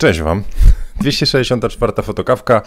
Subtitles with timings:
[0.00, 0.44] Cześć Wam.
[1.00, 1.92] 264.
[2.02, 2.62] fotokawka.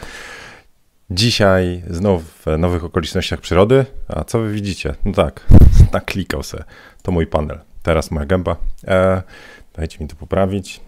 [1.09, 3.85] Dzisiaj znów w nowych okolicznościach przyrody.
[4.07, 4.95] A co Wy widzicie?
[5.05, 5.47] No tak,
[5.93, 6.63] naklikał se.
[7.01, 7.59] To mój panel.
[7.83, 8.55] Teraz moja gęba.
[8.87, 9.21] E,
[9.75, 10.81] dajcie mi to poprawić.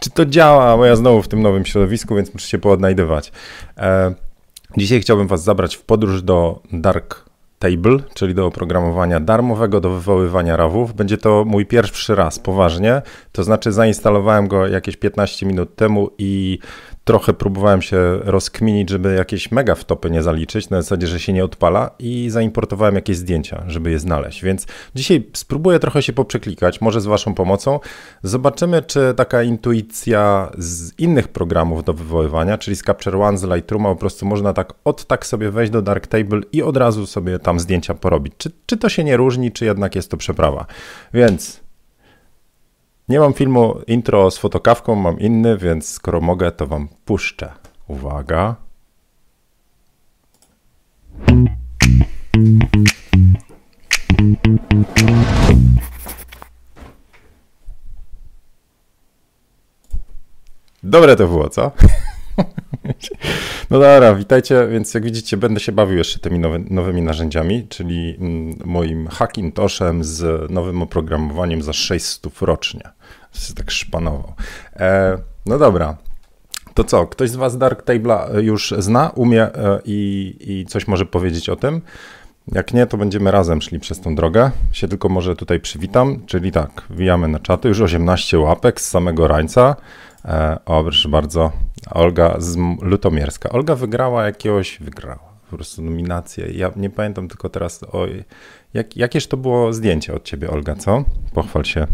[0.00, 0.76] Czy to działa?
[0.76, 3.32] Bo ja znowu w tym nowym środowisku, więc muszę się poodnajdywać.
[3.76, 4.14] E,
[4.76, 7.27] dzisiaj chciałbym Was zabrać w podróż do Dark
[7.58, 10.94] Table, czyli do oprogramowania darmowego do wywoływania rawów.
[10.94, 13.02] Będzie to mój pierwszy raz, poważnie.
[13.32, 16.58] To znaczy, zainstalowałem go jakieś 15 minut temu i
[17.08, 21.44] trochę próbowałem się rozkminić, żeby jakieś mega wtopy nie zaliczyć, na zasadzie, że się nie
[21.44, 24.42] odpala i zaimportowałem jakieś zdjęcia, żeby je znaleźć.
[24.42, 27.80] Więc dzisiaj spróbuję trochę się poprzeklikać, może z Waszą pomocą.
[28.22, 33.88] Zobaczymy, czy taka intuicja z innych programów do wywoływania, czyli z Capture One, z Lightrooma,
[33.88, 37.60] po prostu można tak od tak sobie wejść do Darktable i od razu sobie tam
[37.60, 38.34] zdjęcia porobić.
[38.38, 40.66] Czy, czy to się nie różni, czy jednak jest to przeprawa.
[41.14, 41.67] Więc
[43.08, 47.52] nie mam filmu intro z fotokawką, mam inny, więc skoro mogę, to wam puszczę.
[47.86, 48.56] Uwaga.
[60.82, 61.70] Dobre to było, co?
[63.70, 64.68] No dobra, witajcie.
[64.70, 70.04] Więc jak widzicie, będę się bawił jeszcze tymi nowy, nowymi narzędziami, czyli mm, moim Hackintoshem
[70.04, 72.80] z nowym oprogramowaniem za 600 rocznie.
[73.32, 74.32] To tak szpanował.
[74.76, 75.96] E, no dobra.
[76.74, 81.06] To co, ktoś z Was Dark Table'a już zna, umie e, i, i coś może
[81.06, 81.80] powiedzieć o tym?
[82.52, 84.50] Jak nie, to będziemy razem szli przez tą drogę.
[84.72, 89.28] Się tylko może tutaj przywitam, czyli tak, wbijamy na czaty, już 18 łapek z samego
[89.28, 89.76] rańca.
[90.24, 91.52] E, o, proszę bardzo,
[91.90, 93.48] Olga z Lutomierska.
[93.48, 96.52] Olga wygrała jakiegoś, wygrała po prostu nominację.
[96.52, 97.80] Ja nie pamiętam tylko teraz,
[98.74, 101.04] jak, jakież to było zdjęcie od ciebie, Olga, co?
[101.34, 101.86] Pochwal się.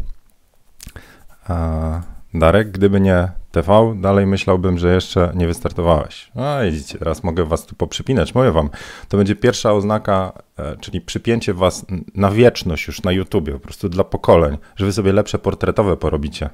[2.34, 6.31] Darek, gdyby nie TV, dalej myślałbym, że jeszcze nie wystartowałeś.
[6.34, 8.34] A widzicie, teraz mogę was tu poprzypinać.
[8.34, 8.70] Mówię wam,
[9.09, 13.88] to będzie pierwsza oznaka, e, czyli przypięcie was na wieczność już na YouTubie, po prostu
[13.88, 16.50] dla pokoleń, że wy sobie lepsze portretowe porobicie.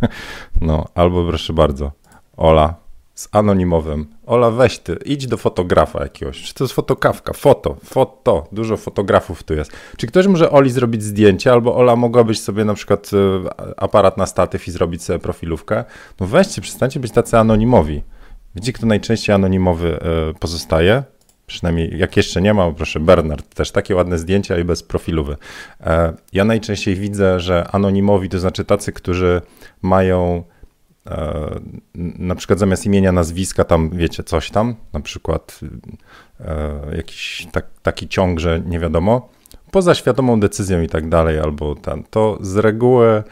[0.60, 1.92] no, albo proszę bardzo,
[2.36, 2.81] Ola,
[3.14, 4.06] z anonimowym.
[4.26, 6.42] Ola, weź ty, idź do fotografa jakiegoś.
[6.42, 7.32] Czy to jest fotokawka?
[7.32, 8.48] Foto, foto.
[8.52, 9.72] Dużo fotografów tu jest.
[9.96, 14.26] Czy ktoś może Oli zrobić zdjęcie, albo Ola mogłabyś sobie na przykład e, aparat na
[14.26, 15.84] statyw i zrobić sobie profilówkę?
[16.20, 18.02] No weźcie, przestańcie być tacy anonimowi.
[18.54, 21.02] Widzicie, kto najczęściej anonimowy e, pozostaje?
[21.46, 25.36] Przynajmniej jak jeszcze nie ma, proszę, Bernard, też takie ładne zdjęcia i bez profilowy.
[25.80, 29.42] E, ja najczęściej widzę, że anonimowi to znaczy tacy, którzy
[29.82, 30.44] mają
[31.06, 31.60] E,
[32.18, 35.60] na przykład zamiast imienia, nazwiska, tam wiecie, coś tam, na przykład
[36.40, 39.28] e, jakiś tak, taki ciąg, że nie wiadomo,
[39.70, 43.22] poza świadomą decyzją i tak dalej, albo ten, to z reguły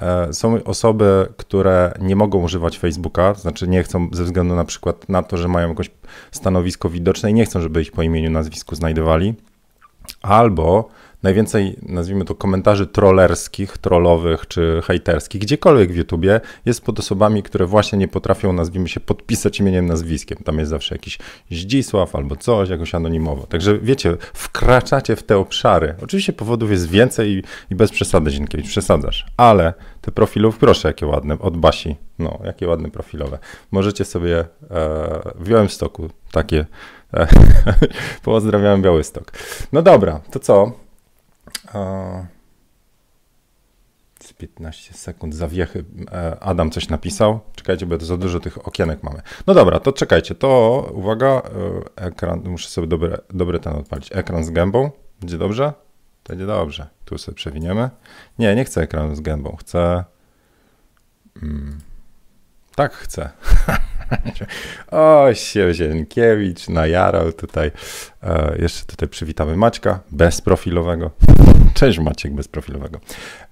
[0.00, 5.08] e, są osoby, które nie mogą używać Facebooka, znaczy nie chcą ze względu na przykład
[5.08, 5.90] na to, że mają jakieś
[6.30, 9.34] stanowisko widoczne i nie chcą, żeby ich po imieniu, nazwisku znajdowali,
[10.22, 10.88] albo
[11.22, 17.66] najwięcej, nazwijmy to, komentarzy trollerskich, trollowych czy hejterskich, gdziekolwiek w YouTubie, jest pod osobami, które
[17.66, 20.38] właśnie nie potrafią, nazwijmy się, podpisać imieniem, nazwiskiem.
[20.44, 21.18] Tam jest zawsze jakiś
[21.50, 23.46] Zdzisław albo coś, jakoś anonimowo.
[23.46, 25.94] Także wiecie, wkraczacie w te obszary.
[26.02, 31.06] Oczywiście powodów jest więcej i, i bez przesady, Zienkiewicz, przesadzasz, ale te profilów, proszę, jakie
[31.06, 33.38] ładne, od Basi, no, jakie ładne profilowe.
[33.70, 34.46] Możecie sobie e,
[35.34, 36.66] w Białymstoku takie
[37.14, 37.26] e,
[38.22, 39.32] Pozdrawiam Białystok.
[39.72, 40.81] No dobra, to co?
[44.20, 45.84] Z 15 sekund zawiechy.
[46.12, 47.40] E, Adam coś napisał.
[47.54, 49.22] Czekajcie, bo to za dużo tych okienek mamy.
[49.46, 50.34] No dobra, to czekajcie.
[50.34, 51.42] To uwaga, e,
[52.06, 52.42] ekran.
[52.44, 54.08] Muszę sobie dobry, dobry ten odpalić.
[54.12, 54.90] Ekran z gębą.
[55.20, 55.72] Będzie dobrze?
[56.28, 56.86] Będzie dobrze.
[57.04, 57.90] Tu sobie przewiniemy.
[58.38, 59.56] Nie, nie chcę ekranu z gębą.
[59.60, 60.04] Chcę.
[61.40, 61.80] Hmm.
[62.74, 63.30] Tak chcę.
[64.90, 67.70] o, Siezienkiewicz najarał tutaj.
[68.22, 71.10] E, jeszcze tutaj przywitamy Maćka, bezprofilowego.
[71.82, 72.98] Cześć Maciek bezprofilowego.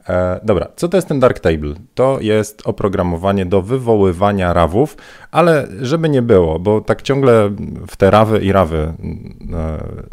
[0.08, 1.74] E, dobra, co to jest ten Dark Table?
[1.94, 4.96] To jest oprogramowanie do wywoływania rawów,
[5.30, 7.50] ale żeby nie było, bo tak ciągle
[7.88, 8.94] w te rawy i rawy e,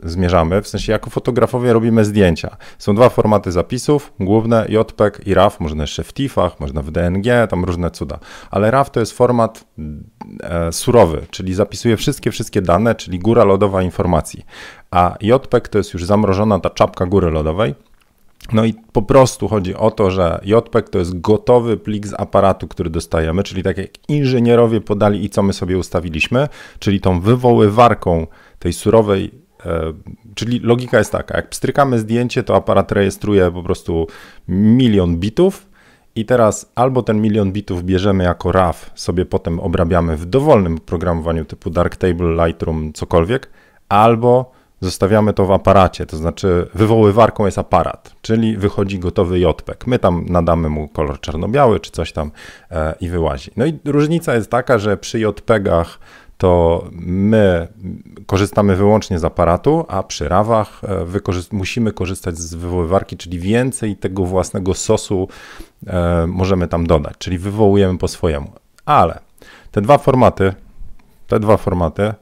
[0.04, 2.58] zmierzamy, w sensie jako fotografowie robimy zdjęcia.
[2.78, 7.48] Są dwa formaty zapisów, główne JPEG i RAW, można jeszcze w TIFF-ach, można w DNG,
[7.50, 8.20] tam różne cuda,
[8.52, 9.66] ale RAW to jest format
[10.44, 14.46] e, surowy, czyli zapisuje wszystkie, wszystkie dane, czyli góra lodowa informacji,
[14.92, 17.76] a JPEG to jest już zamrożona ta czapka góry lodowej,
[18.54, 22.68] no i po prostu chodzi o to, że JPEG to jest gotowy plik z aparatu,
[22.68, 26.48] który dostajemy, czyli tak jak inżynierowie podali i co my sobie ustawiliśmy,
[26.80, 28.28] czyli tą wywoływarką
[28.60, 29.32] tej surowej,
[29.66, 29.94] e,
[30.36, 34.08] czyli logika jest taka, jak pstrykamy zdjęcie, to aparat rejestruje po prostu
[34.48, 35.68] milion bitów
[36.16, 41.46] I teraz albo ten milion bitów bierzemy jako RAW, sobie potem obrabiamy w dowolnym programowaniu
[41.46, 43.50] typu Darktable, Lightroom, cokolwiek,
[43.90, 49.88] albo zostawiamy to w aparacie, to znaczy wywoływarką jest aparat, czyli wychodzi gotowy JPEG.
[49.88, 52.32] My tam nadamy mu kolor czarno-biały czy coś tam
[52.72, 53.52] e, i wyłazi.
[53.58, 56.00] No i różnica jest taka, że przy JPEGach
[56.38, 57.68] to my
[58.26, 61.06] korzystamy wyłącznie z aparatu, a przy rawach e,
[61.52, 65.28] musimy korzystać z wywoływarki, czyli więcej tego własnego sosu
[65.88, 68.52] e, możemy tam dodać, czyli wywołujemy po swojemu.
[68.86, 69.20] Ale
[69.72, 70.54] te dwa formaty,
[71.28, 72.14] te dwa formaty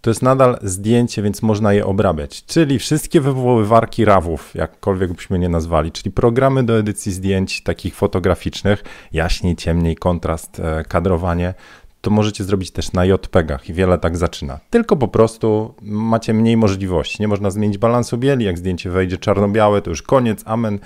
[0.00, 2.44] to jest nadal zdjęcie, więc można je obrabiać.
[2.44, 8.84] Czyli wszystkie wywoływarki RAWów, jakkolwiek byśmy nie nazwali, czyli programy do edycji zdjęć takich fotograficznych,
[9.12, 11.54] jaśniej, ciemniej, kontrast, e, kadrowanie,
[12.00, 14.60] to możecie zrobić też na JPEGach i wiele tak zaczyna.
[14.70, 17.16] Tylko po prostu macie mniej możliwości.
[17.20, 20.78] Nie można zmienić balansu bieli, jak zdjęcie wejdzie czarno-białe, to już koniec, amen.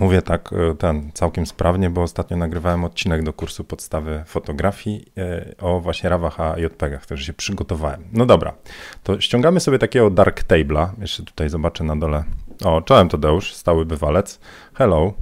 [0.00, 5.54] Mówię tak e, ten całkiem sprawnie, bo ostatnio nagrywałem odcinek do kursu podstawy fotografii e,
[5.58, 8.04] o właśnie rawach a JPEGach, także się przygotowałem.
[8.12, 8.54] No dobra,
[9.02, 10.88] to ściągamy sobie takiego Dark Table'a.
[11.00, 12.24] Jeszcze tutaj zobaczę na dole.
[12.64, 14.40] O, czołem Tadeusz, stały bywalec.
[14.74, 15.12] Hello.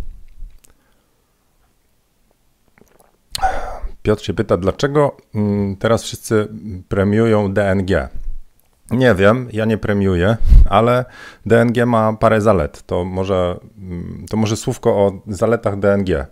[4.02, 6.48] Piotr się pyta, dlaczego mm, teraz wszyscy
[6.88, 8.08] premiują DNG?
[8.92, 10.36] Nie wiem, ja nie premiuję,
[10.70, 11.04] ale
[11.46, 12.82] DNG ma parę zalet.
[12.86, 16.26] To może, mm, to może słówko o zaletach DNG.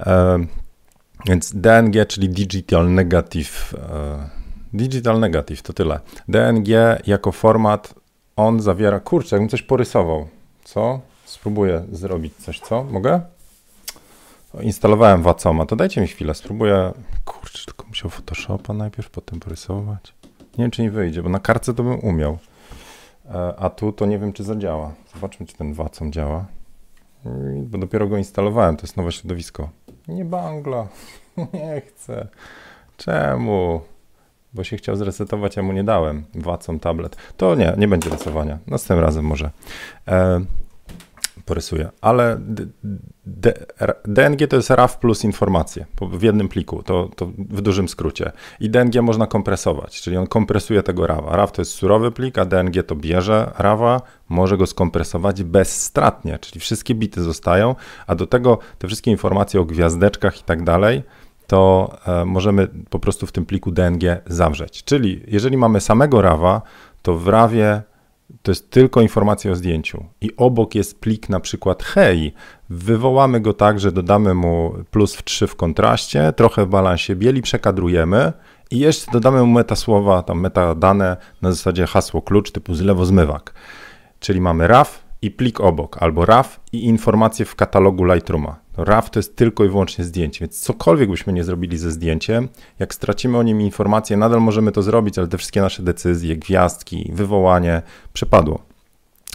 [0.00, 0.38] E,
[1.28, 3.74] więc DNG, czyli Digital Negative.
[3.92, 4.28] E,
[4.72, 6.00] digital Negative to tyle.
[6.28, 6.68] DNG
[7.06, 7.94] jako format,
[8.36, 9.00] on zawiera.
[9.00, 10.28] Kurczę, jakbym coś porysował.
[10.64, 11.00] Co?
[11.24, 12.84] Spróbuję zrobić coś, co?
[12.84, 13.20] Mogę?
[14.60, 16.92] Instalowałem Wacoma, to dajcie mi chwilę, spróbuję.
[17.24, 20.15] Kurczę, tylko musiał Photoshopa najpierw, potem porysować.
[20.58, 22.38] Nie wiem, czy nie wyjdzie, bo na kartce to bym umiał.
[23.30, 24.92] E, a tu to nie wiem, czy zadziała.
[25.14, 26.46] Zobaczmy, czy ten Wacom działa.
[27.60, 29.70] Bo dopiero go instalowałem, to jest nowe środowisko.
[30.08, 30.88] Nie bangla,
[31.54, 32.28] nie chcę.
[32.96, 33.80] Czemu?
[34.54, 36.24] Bo się chciał zresetować, a mu nie dałem.
[36.34, 37.16] Wacom tablet.
[37.36, 38.58] To nie, nie będzie rysowania.
[38.66, 39.50] Następnym razem może.
[41.46, 42.40] Porysuję, ale
[44.04, 48.32] DNG to jest RAW plus informacje w jednym pliku, to, to w dużym skrócie.
[48.60, 51.36] I DNG można kompresować, czyli on kompresuje tego RAWa.
[51.36, 56.60] RAW to jest surowy plik, a DNG to bierze RAWa, może go skompresować bezstratnie, czyli
[56.60, 57.74] wszystkie bity zostają,
[58.06, 61.02] a do tego te wszystkie informacje o gwiazdeczkach i tak dalej,
[61.46, 64.84] to e, możemy po prostu w tym pliku DNG zawrzeć.
[64.84, 66.62] Czyli jeżeli mamy samego RAWa,
[67.02, 67.82] to w RAWie
[68.46, 70.04] to jest tylko informacja o zdjęciu.
[70.20, 72.34] I obok jest plik na przykład hej,
[72.70, 77.42] wywołamy go tak, że dodamy mu plus w 3 w kontraście, trochę w balansie bieli,
[77.42, 78.32] przekadrujemy
[78.70, 83.54] i jeszcze dodamy mu metasłowa, tam metadane na zasadzie hasło klucz typu zlewo zmywak.
[84.20, 88.56] Czyli mamy RAW i plik obok, albo RAW i informacje w katalogu Lightrooma.
[88.76, 92.94] RAW to jest tylko i wyłącznie zdjęcie, więc cokolwiek byśmy nie zrobili ze zdjęciem, jak
[92.94, 97.82] stracimy o nim informację, nadal możemy to zrobić, ale te wszystkie nasze decyzje, gwiazdki, wywołanie
[98.12, 98.62] przepadło.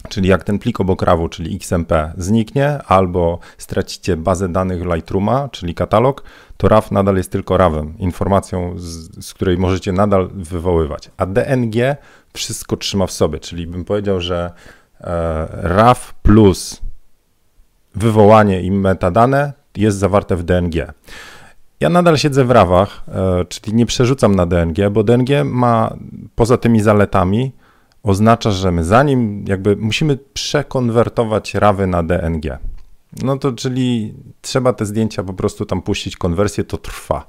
[0.10, 5.76] Czyli jak ten plik obok RAWu, czyli XMP zniknie, albo stracicie bazę danych Lightrooma, czyli
[5.76, 6.24] katalog,
[6.58, 11.12] to RAW nadal jest tylko RAWem, informacją, z, z której możecie nadal wywoływać.
[11.18, 11.96] A DNG
[12.34, 14.52] wszystko trzyma w sobie, czyli bym powiedział, że
[15.62, 16.82] RAW plus
[17.96, 20.94] wywołanie i metadane jest zawarte w DNG.
[21.80, 25.94] Ja nadal siedzę w rawach, e, czyli nie przerzucam na DNG, bo DNG ma
[26.36, 27.52] poza tymi zaletami
[28.04, 32.58] oznacza, że my zanim jakby musimy przekonwertować rawy na DNG.
[33.24, 37.28] No to czyli trzeba te zdjęcia po prostu tam puścić konwersję, to trwa.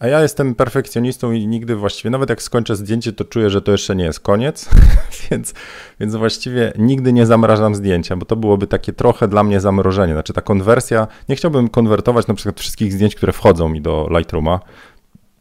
[0.00, 3.72] A ja jestem perfekcjonistą i nigdy właściwie, nawet jak skończę zdjęcie, to czuję, że to
[3.72, 4.68] jeszcze nie jest koniec,
[5.30, 5.54] więc,
[6.00, 10.12] więc właściwie nigdy nie zamrażam zdjęcia, bo to byłoby takie trochę dla mnie zamrożenie.
[10.12, 14.60] Znaczy ta konwersja, nie chciałbym konwertować na przykład wszystkich zdjęć, które wchodzą mi do Lightrooma,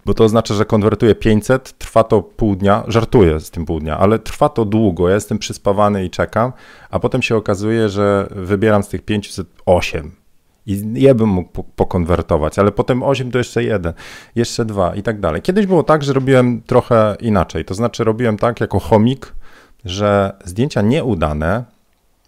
[0.05, 3.97] bo to oznacza, że konwertuję 500, trwa to pół dnia, żartuję z tym pół dnia,
[3.97, 6.53] ale trwa to długo, ja jestem przyspawany i czekam,
[6.89, 10.22] a potem się okazuje, że wybieram z tych 500 8
[10.65, 13.93] i je bym mógł pokonwertować, ale potem 8 to jeszcze jeden,
[14.35, 15.41] jeszcze dwa i tak dalej.
[15.41, 19.33] Kiedyś było tak, że robiłem trochę inaczej, to znaczy robiłem tak jako chomik,
[19.85, 21.63] że zdjęcia nieudane,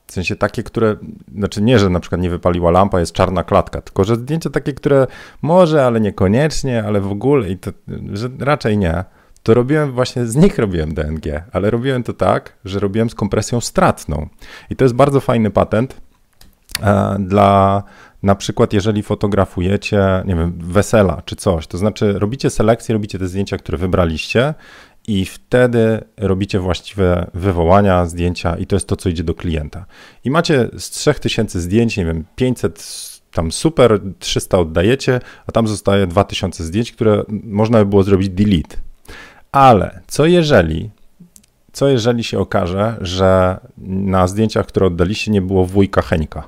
[0.08, 0.96] w sensie takie, które,
[1.38, 4.74] znaczy nie, że na przykład nie wypaliła lampa, jest czarna klatka, tylko że zdjęcia takie,
[4.74, 5.08] które
[5.42, 7.72] może, ale niekoniecznie, ale w ogóle i to,
[8.13, 9.04] że raczej nie,
[9.44, 13.62] to robiłem właśnie, z nich robiłem DNG, ale robiłem to tak, że robiłem z kompresją
[13.62, 14.27] stratną.
[14.70, 16.01] I to jest bardzo fajny patent
[16.84, 17.84] e, dla
[18.25, 23.27] na przykład jeżeli fotografujecie, nie wiem, wesela czy coś, to znaczy robicie selekcję, robicie te
[23.27, 24.53] zdjęcia, które wybraliście
[25.08, 29.86] i wtedy robicie właściwe wywołania, zdjęcia i to jest to, co idzie do klienta.
[30.24, 32.84] I macie z 3000 zdjęć, nie wiem, 500
[33.32, 38.77] tam super, 300 oddajecie, a tam zostaje 2000 zdjęć, które można by było zrobić delete.
[39.51, 40.89] Ale co jeżeli,
[41.72, 46.48] co jeżeli się okaże, że na zdjęciach, które oddaliście, nie było wujka Heńka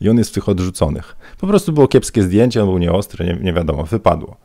[0.00, 1.16] i on jest w tych odrzuconych?
[1.40, 4.36] Po prostu było kiepskie zdjęcie, on był nieostry, nie, nie wiadomo, wypadło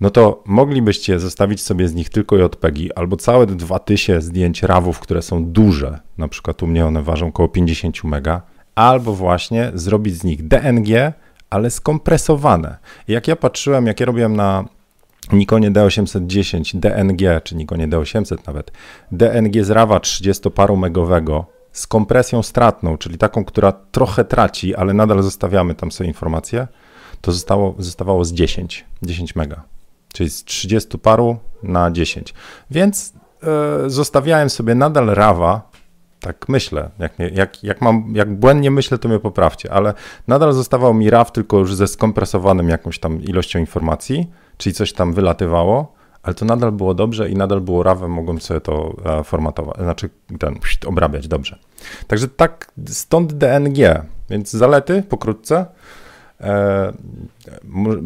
[0.00, 5.22] no to moglibyście zostawić sobie z nich tylko JPEGi albo całe 2000 zdjęć RAWów, które
[5.22, 8.42] są duże, na przykład u mnie one ważą około 50 mega,
[8.74, 11.12] albo właśnie zrobić z nich DNG,
[11.50, 12.76] ale skompresowane.
[13.08, 14.64] Jak ja patrzyłem, jak ja robiłem na
[15.32, 18.72] Nikonie D810 DNG, czy Nikonie D800 nawet,
[19.12, 21.46] DNG z RAWa 30 megowego
[21.76, 26.68] z kompresją stratną, czyli taką, która trochę traci, ale nadal zostawiamy tam sobie informacje,
[27.20, 29.62] to zostało, zostawało z 10, 10 mega.
[30.12, 32.34] Czyli z 30 paru na 10.
[32.70, 35.70] Więc e, zostawiałem sobie nadal rawa,
[36.20, 39.94] tak myślę, jak, jak, jak, mam, jak błędnie myślę, to mnie poprawcie, ale
[40.28, 45.12] nadal zostawał mi RAW tylko już ze skompresowanym jakąś tam ilością informacji, czyli coś tam
[45.12, 45.95] wylatywało,
[46.26, 50.10] ale to nadal było dobrze i nadal było RAWem, mogłem sobie to e, formatować, znaczy
[50.38, 51.58] ten, obrabiać dobrze.
[52.06, 55.66] Także tak, stąd DNG, więc zalety pokrótce.
[56.40, 56.92] E,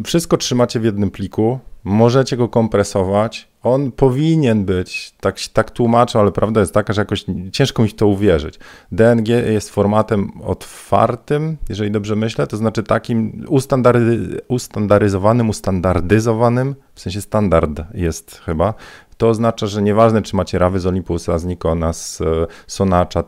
[0.05, 3.49] wszystko trzymacie w jednym pliku, możecie go kompresować.
[3.63, 7.95] On powinien być, tak, tak tłumaczę, ale prawda jest taka, że jakoś ciężko mi w
[7.95, 8.59] to uwierzyć.
[8.93, 17.21] DNG jest formatem otwartym, jeżeli dobrze myślę, to znaczy takim ustandardy, ustandaryzowanym, ustandardyzowanym, w sensie
[17.21, 18.75] standard jest chyba.
[19.17, 22.25] To oznacza, że nieważne, czy macie rawy z Olympusa, z Nikona, z e,
[22.67, 23.23] Sonacza,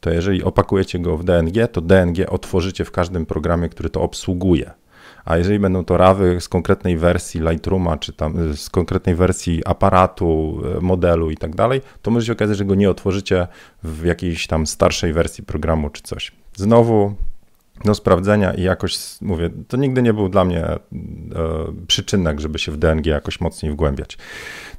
[0.00, 4.70] to jeżeli opakujecie go w DNG, to DNG otworzycie w każdym programie, który to obsługuje.
[5.24, 10.60] A jeżeli będą to rawy z konkretnej wersji Lightrooma, czy tam z konkretnej wersji aparatu,
[10.76, 13.46] e, modelu i tak dalej, to może się okazać, że go nie otworzycie
[13.82, 16.32] w jakiejś tam starszej wersji programu czy coś.
[16.56, 17.14] Znowu
[17.84, 20.78] do sprawdzenia i jakoś, mówię, to nigdy nie był dla mnie e,
[21.86, 24.18] przyczynek, żeby się w DNG jakoś mocniej wgłębiać.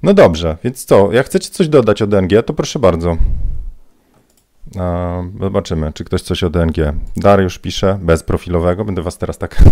[0.04, 3.18] No dobrze, więc co, jak chcecie coś dodać o DNG, to proszę bardzo.
[5.40, 6.94] Zobaczymy, czy ktoś coś o DNG.
[7.18, 9.64] Dariusz pisze, bez profilowego, będę was teraz tak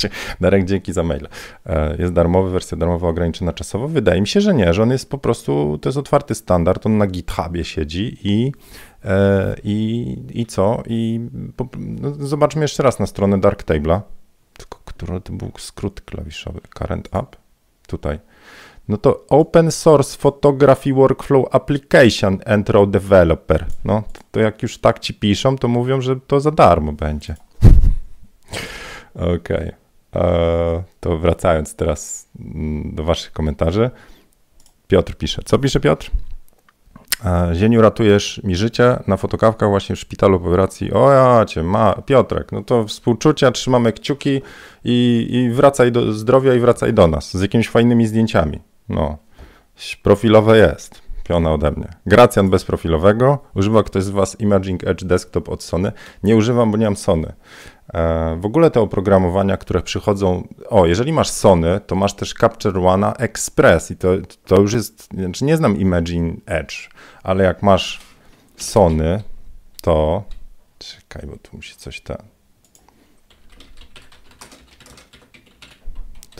[0.40, 1.28] Darek, dzięki za mail.
[1.66, 3.88] E, jest darmowy, wersja darmowa ograniczona czasowo?
[3.88, 6.98] Wydaje mi się, że nie, że on jest po prostu, to jest otwarty standard, on
[6.98, 8.52] na GitHubie siedzi i
[9.04, 10.82] e, i, i co?
[10.86, 11.28] I
[11.78, 14.00] no, zobaczmy jeszcze raz na stronę Darktable'a.
[14.56, 16.60] Tylko, który to był skrót klawiszowy?
[16.74, 17.36] Current App?
[17.86, 18.18] Tutaj.
[18.90, 23.66] No to Open Source Photography Workflow Application Intro Developer.
[23.84, 27.34] No to jak już tak ci piszą, to mówią, że to za darmo będzie.
[29.14, 29.36] Okej.
[29.36, 29.72] Okay.
[30.14, 33.90] E, to wracając teraz mm, do Waszych komentarzy.
[34.88, 35.42] Piotr pisze.
[35.44, 36.10] Co pisze Piotr?
[37.24, 40.92] E, Zieniu, ratujesz mi życie na fotokawkach właśnie w szpitalu po operacji.
[40.92, 44.42] O ja cię, ma, Piotrek, no to współczucia, trzymamy kciuki
[44.84, 48.69] i, i wracaj do zdrowia i wracaj do nas z jakimiś fajnymi zdjęciami.
[48.90, 49.18] No,
[50.02, 51.02] profilowe jest.
[51.24, 51.88] Piona ode mnie.
[52.06, 53.38] Gracjan bezprofilowego.
[53.54, 55.92] Używa ktoś z Was Imaging Edge Desktop od Sony?
[56.22, 57.32] Nie używam, bo nie mam Sony.
[57.94, 60.48] E, w ogóle te oprogramowania, które przychodzą.
[60.68, 64.08] O, jeżeli masz Sony, to masz też Capture One Express i to,
[64.44, 65.08] to już jest.
[65.14, 66.88] Znaczy nie znam Imagine Edge,
[67.22, 68.00] ale jak masz
[68.56, 69.22] Sony,
[69.82, 70.24] to.
[70.78, 72.16] Czekaj, bo tu musi coś ten.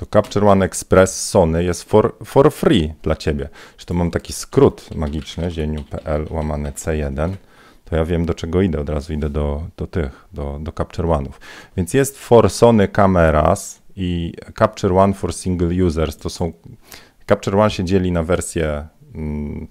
[0.00, 3.48] To Capture One Express Sony jest for, for free dla ciebie.
[3.76, 7.32] Zresztą mam taki skrót magiczny, zieniu.pl łamane C1
[7.84, 11.08] to ja wiem do czego idę, od razu idę do, do tych, do, do Capture
[11.08, 11.32] One'ów.
[11.76, 16.16] Więc jest for Sony Cameras i Capture One for Single Users.
[16.16, 16.52] To są,
[17.28, 19.68] Capture One się dzieli na wersje mm,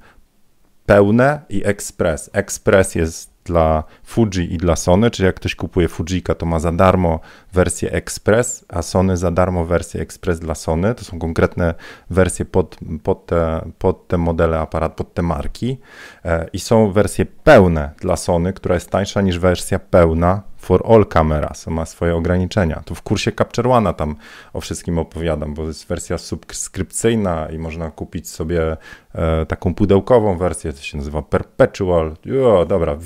[0.85, 2.29] pełne i Express.
[2.33, 6.71] Express jest dla Fuji i dla Sony, czyli jak ktoś kupuje Fujika, to ma za
[6.71, 7.19] darmo
[7.53, 10.95] wersję Express, a Sony za darmo wersję Express dla Sony.
[10.95, 11.73] To są konkretne
[12.09, 15.77] wersje pod, pod, te, pod te modele aparat, pod te marki.
[16.25, 21.05] E, I są wersje pełne dla Sony, która jest tańsza niż wersja pełna for all
[21.05, 22.81] cameras, ma swoje ograniczenia.
[22.85, 24.15] Tu w kursie Capture One tam
[24.53, 28.77] o wszystkim opowiadam, bo jest wersja subskrypcyjna i można kupić sobie
[29.15, 32.15] e, taką pudełkową wersję, to się nazywa Perpetual.
[32.25, 32.97] Jo, dobra,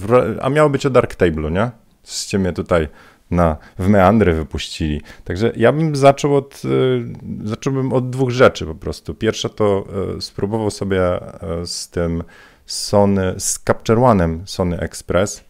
[0.42, 1.72] a miało być o Dark Table, nie?
[2.06, 2.88] Żeście mnie tutaj
[3.32, 5.02] na, w meandry wypuścili.
[5.24, 9.16] Także ja bym zaczął od, y, zacząłbym od dwóch rzeczy po prostu.
[9.16, 9.86] Pierwsza to
[10.18, 12.24] y, spróbował sobie y, z tym
[12.66, 15.44] Sony, z Capture One'em Sony Express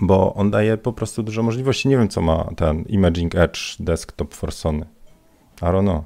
[0.00, 1.88] bo on daje po prostu dużo możliwości.
[1.88, 4.86] Nie wiem, co ma ten Imaging Edge Desktop for Sony.
[5.62, 6.04] I don't know.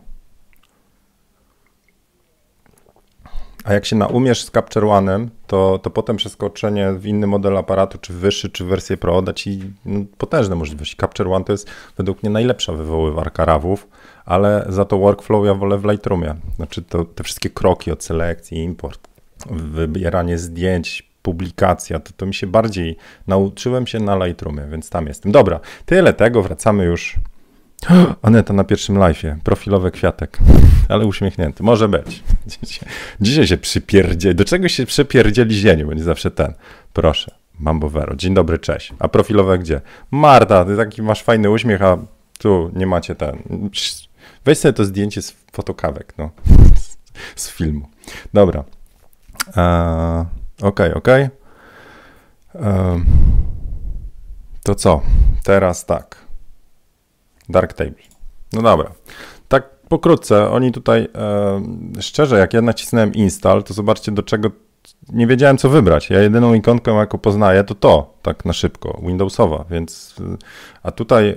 [3.64, 7.98] A jak się naumiesz z Capture One'em, to, to potem przeskoczenie w inny model aparatu,
[7.98, 10.96] czy wyższy, czy wersję Pro da ci no, potężne możliwości.
[10.96, 13.88] Capture One to jest według mnie najlepsza wywoływarka rawów,
[14.24, 16.34] ale za to workflow ja wolę w Lightroomie.
[16.56, 19.08] Znaczy to, te wszystkie kroki od selekcji, import,
[19.50, 25.32] wybieranie zdjęć, publikacja, to, to mi się bardziej nauczyłem się na Lightroomie, więc tam jestem.
[25.32, 27.16] Dobra, tyle tego, wracamy już
[28.22, 30.38] Aneta na pierwszym live'ie, profilowy kwiatek,
[30.88, 31.62] ale uśmiechnięty.
[31.62, 32.22] Może być.
[33.20, 34.34] Dzisiaj się przypierdzieli.
[34.34, 35.88] Do czego się przypierdzieli zieniu?
[35.88, 36.54] Będzie zawsze ten.
[36.92, 37.34] Proszę.
[37.60, 38.16] Mambo Vero.
[38.16, 38.92] Dzień dobry, cześć.
[38.98, 39.80] A profilowe gdzie?
[40.10, 41.98] Marta, ty taki masz fajny uśmiech, a
[42.38, 43.38] tu nie macie ten.
[44.44, 46.30] Weź sobie to zdjęcie z fotokawek, no.
[47.36, 47.88] Z filmu.
[48.34, 48.64] Dobra.
[49.48, 51.30] Okej, Okay, okay.
[54.62, 55.00] To co?
[55.44, 56.16] Teraz tak.
[57.48, 58.02] Dark Table.
[58.52, 58.90] No dobra.
[59.48, 61.08] Tak pokrótce, oni tutaj,
[62.00, 64.50] szczerze, jak ja nacisnąłem install, to zobaczcie do czego
[65.12, 66.10] nie wiedziałem co wybrać.
[66.10, 70.14] Ja jedyną ikonkę jaką poznaję to to, tak na szybko, Windowsowa, więc
[70.82, 71.36] a tutaj e,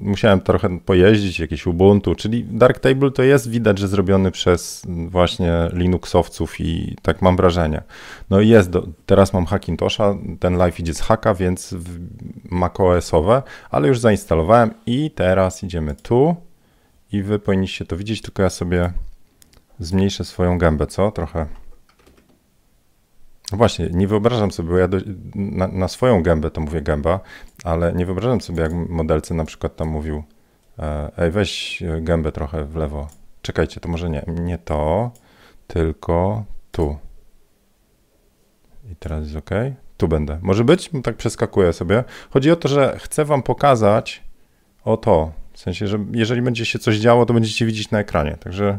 [0.00, 6.60] musiałem trochę pojeździć, jakieś Ubuntu, czyli Darktable to jest widać, że zrobiony przez właśnie Linuxowców
[6.60, 7.82] i tak mam wrażenie.
[8.30, 11.74] No i jest, do, teraz mam Hackintosha, ten live idzie z haka, więc
[12.50, 16.36] macOSowe, ale już zainstalowałem i teraz idziemy tu
[17.12, 18.92] i wy powinniście to widzieć, tylko ja sobie
[19.78, 21.10] zmniejszę swoją gębę, co?
[21.10, 21.46] Trochę
[23.52, 24.98] no właśnie, nie wyobrażam sobie, bo ja do,
[25.34, 27.20] na, na, swoją gębę to mówię gęba,
[27.64, 30.22] ale nie wyobrażam sobie, jak modelcy na przykład tam mówił,
[30.78, 33.08] e, ej, weź gębę trochę w lewo.
[33.42, 35.10] Czekajcie, to może nie, nie to,
[35.66, 36.98] tylko tu.
[38.92, 39.50] I teraz jest ok.
[39.96, 40.38] Tu będę.
[40.42, 40.90] Może być?
[41.02, 42.04] Tak przeskakuję sobie.
[42.30, 44.24] Chodzi o to, że chcę wam pokazać
[44.84, 45.32] o to.
[45.52, 48.36] W sensie, że jeżeli będzie się coś działo, to będziecie widzieć na ekranie.
[48.40, 48.78] Także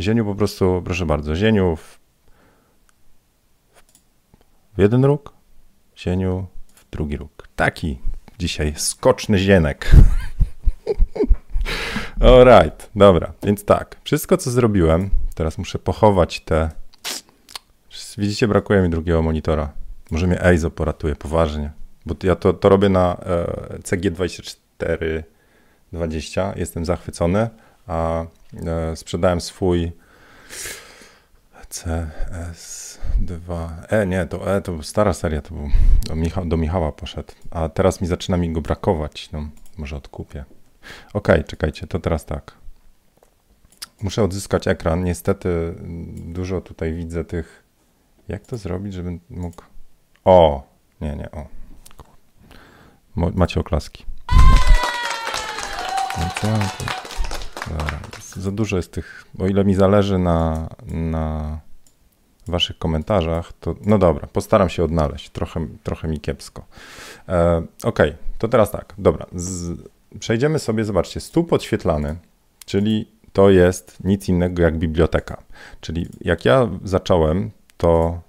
[0.00, 1.99] Zieniu po prostu, proszę bardzo, Zieniu w
[4.78, 5.32] jeden róg,
[5.94, 7.48] cieniu w drugi róg.
[7.56, 7.98] Taki
[8.38, 9.90] dzisiaj skoczny zienek.
[12.20, 16.70] Alright, dobra, więc tak, wszystko co zrobiłem, teraz muszę pochować te.
[18.18, 19.72] Widzicie, brakuje mi drugiego monitora.
[20.10, 21.70] Może mnie EIZO poratuje poważnie,
[22.06, 23.46] bo ja to, to robię na e,
[23.78, 25.22] CG2420,
[26.56, 27.48] jestem zachwycony,
[27.86, 28.24] a
[28.66, 29.92] e, sprzedałem swój
[31.70, 33.68] CS2.
[33.88, 35.70] E, nie, to E to stara seria, to był,
[36.06, 40.44] do, Micha, do Michała poszedł, a teraz mi zaczyna mi go brakować, no może odkupię.
[41.12, 42.52] Ok, czekajcie, to teraz tak.
[44.02, 45.74] Muszę odzyskać ekran, niestety
[46.16, 47.64] dużo tutaj widzę tych,
[48.28, 49.62] jak to zrobić, żebym mógł,
[50.24, 50.62] o,
[51.00, 51.46] nie, nie, o,
[53.16, 54.04] macie oklaski.
[56.18, 56.50] No
[58.36, 61.58] Za dużo jest tych, o ile mi zależy na, na
[62.46, 66.64] waszych komentarzach, to no dobra, postaram się odnaleźć, trochę, trochę mi kiepsko.
[67.28, 67.98] E, ok,
[68.38, 69.78] to teraz tak, dobra, z,
[70.20, 72.16] przejdziemy sobie, zobaczcie, stół podświetlany,
[72.66, 75.42] czyli to jest nic innego jak biblioteka,
[75.80, 78.20] czyli jak ja zacząłem, to,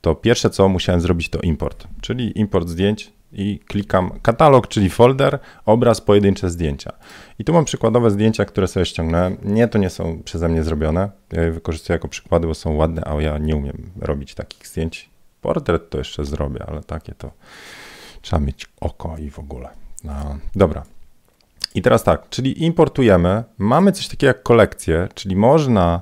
[0.00, 5.38] to pierwsze co musiałem zrobić to import, czyli import zdjęć i klikam katalog, czyli folder,
[5.64, 6.92] obraz, pojedyncze zdjęcia.
[7.38, 9.36] I tu mam przykładowe zdjęcia, które sobie ściągnąłem.
[9.42, 11.10] Nie, to nie są przeze mnie zrobione.
[11.32, 15.10] Ja je wykorzystuję jako przykłady, bo są ładne, a ja nie umiem robić takich zdjęć.
[15.40, 17.30] Portret to jeszcze zrobię, ale takie to
[18.22, 19.68] trzeba mieć oko i w ogóle.
[20.04, 20.82] No, dobra.
[21.74, 23.44] I teraz tak, czyli importujemy.
[23.58, 26.00] Mamy coś takiego jak kolekcję, czyli można,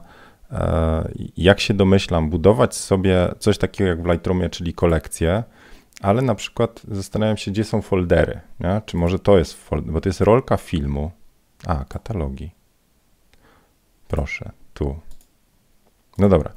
[0.53, 5.43] e, jak się domyślam, budować sobie coś takiego jak w Lightroomie, czyli kolekcję
[6.05, 8.40] ale na przykład zastanawiam się, gdzie są foldery.
[8.61, 8.83] Nie?
[8.87, 11.11] Czy może to jest folder, bo to jest rolka filmu.
[11.67, 12.51] A, katalogi.
[14.09, 14.97] Proszę, tu.
[16.19, 16.53] No dobra.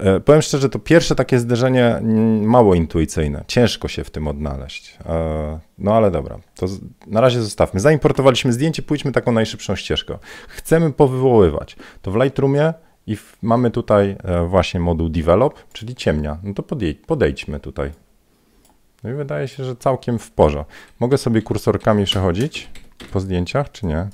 [0.00, 2.00] E, powiem szczerze, to pierwsze takie zderzenie
[2.42, 3.44] mało intuicyjne.
[3.46, 4.98] Ciężko się w tym odnaleźć.
[5.06, 6.66] E, no ale dobra, to
[7.06, 7.80] na razie zostawmy.
[7.80, 10.18] Zaimportowaliśmy zdjęcie, pójdźmy taką najszybszą ścieżką.
[10.48, 11.76] Chcemy powywoływać.
[12.02, 12.74] To w Lightroomie
[13.06, 16.38] i w, mamy tutaj e, właśnie moduł develop, czyli ciemnia.
[16.42, 16.62] No to
[17.06, 17.92] podejdźmy tutaj
[19.02, 20.72] no i wydaje się, że całkiem w porządku.
[21.00, 22.70] Mogę sobie kursorkami przechodzić
[23.12, 24.08] po zdjęciach, czy nie?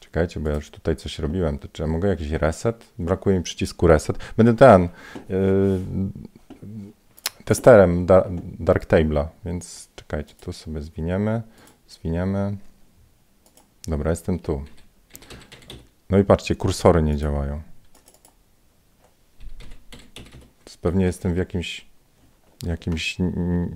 [0.00, 1.58] Czekajcie, bo ja już tutaj coś robiłem.
[1.58, 2.84] To czy ja mogę jakiś reset?
[2.98, 4.18] Brakuje mi przycisku reset.
[4.36, 4.88] Będę ten
[5.28, 5.80] yy,
[7.44, 8.24] testerem da,
[8.60, 11.42] Darktable'a, więc czekajcie, tu sobie zwiniemy,
[11.88, 12.56] zwiniemy.
[13.88, 14.64] Dobra, jestem tu.
[16.10, 17.62] No i patrzcie, kursory nie działają.
[20.80, 21.87] Pewnie jestem w jakimś
[22.62, 23.16] jakimś,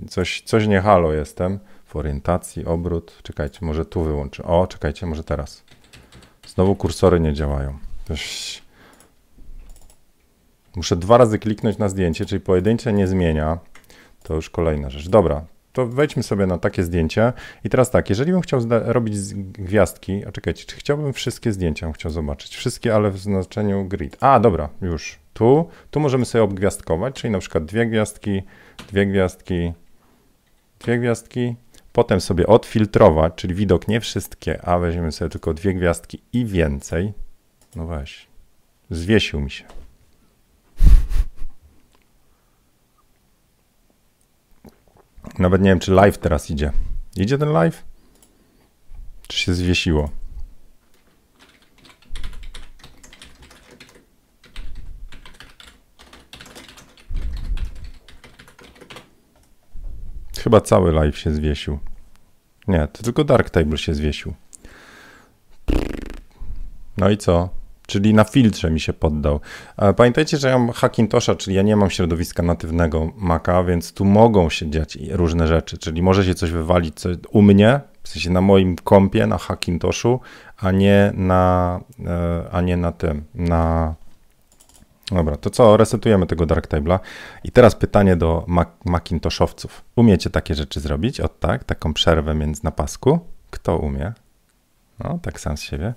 [0.09, 1.59] coś, coś nie halo jestem.
[1.85, 3.19] W orientacji, obrót.
[3.23, 4.43] Czekajcie, może tu wyłączę.
[4.43, 5.63] O, czekajcie, może teraz.
[6.47, 7.77] Znowu kursory nie działają.
[10.75, 13.59] Muszę dwa razy kliknąć na zdjęcie, czyli pojedyncze nie zmienia.
[14.23, 15.09] To już kolejna rzecz.
[15.09, 17.33] Dobra, to wejdźmy sobie na takie zdjęcie.
[17.63, 22.11] I teraz tak, jeżeli bym chciał robić gwiazdki, a czekajcie, czy chciałbym wszystkie zdjęcia, chciał
[22.11, 22.55] zobaczyć.
[22.55, 24.17] Wszystkie, ale w znaczeniu grid.
[24.19, 25.19] A, dobra, już.
[25.33, 28.43] Tu, tu możemy sobie obgwiazdkować, czyli na przykład dwie gwiazdki,
[28.87, 29.73] dwie gwiazdki,
[30.79, 31.55] dwie gwiazdki.
[31.93, 37.13] Potem sobie odfiltrować, czyli widok nie wszystkie, a weźmiemy sobie tylko dwie gwiazdki i więcej.
[37.75, 38.27] No weź,
[38.89, 39.65] zwiesił mi się.
[45.39, 46.71] Nawet nie wiem, czy live teraz idzie.
[47.15, 47.83] Idzie ten live?
[49.27, 50.09] Czy się zwiesiło?
[60.43, 61.79] Chyba cały live się zwiesił.
[62.67, 64.33] Nie, to tylko Dark Table się zwiesił.
[66.97, 67.49] No i co?
[67.87, 69.39] czyli na filtrze mi się poddał.
[69.95, 74.49] Pamiętajcie, że ja mam Hackintosha, czyli ja nie mam środowiska natywnego Maca, więc tu mogą
[74.49, 76.95] się dziać różne rzeczy, czyli może się coś wywalić
[77.31, 80.19] u mnie, w sensie na moim kompie, na Hackintoshu,
[80.57, 83.95] a nie na, e, a nie na tym, na...
[85.11, 86.99] Dobra, to co, resetujemy tego Darktable'a.
[87.43, 89.83] I teraz pytanie do Mac Macintoshowców.
[89.95, 91.19] Umiecie takie rzeczy zrobić?
[91.19, 93.19] O tak, taką przerwę między na pasku?
[93.51, 94.13] Kto umie?
[94.99, 95.93] No, tak sam z siebie.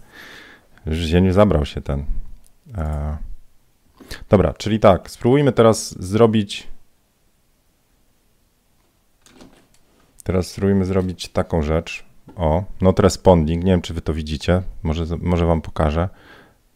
[0.86, 2.04] Już zieniu zabrał się ten.
[2.78, 3.16] E...
[4.28, 6.66] Dobra, czyli tak, spróbujmy teraz zrobić.
[10.24, 12.04] Teraz spróbujmy zrobić taką rzecz.
[12.36, 13.64] O, not responding.
[13.64, 14.62] Nie wiem, czy wy to widzicie.
[14.82, 16.08] Może, może wam pokażę.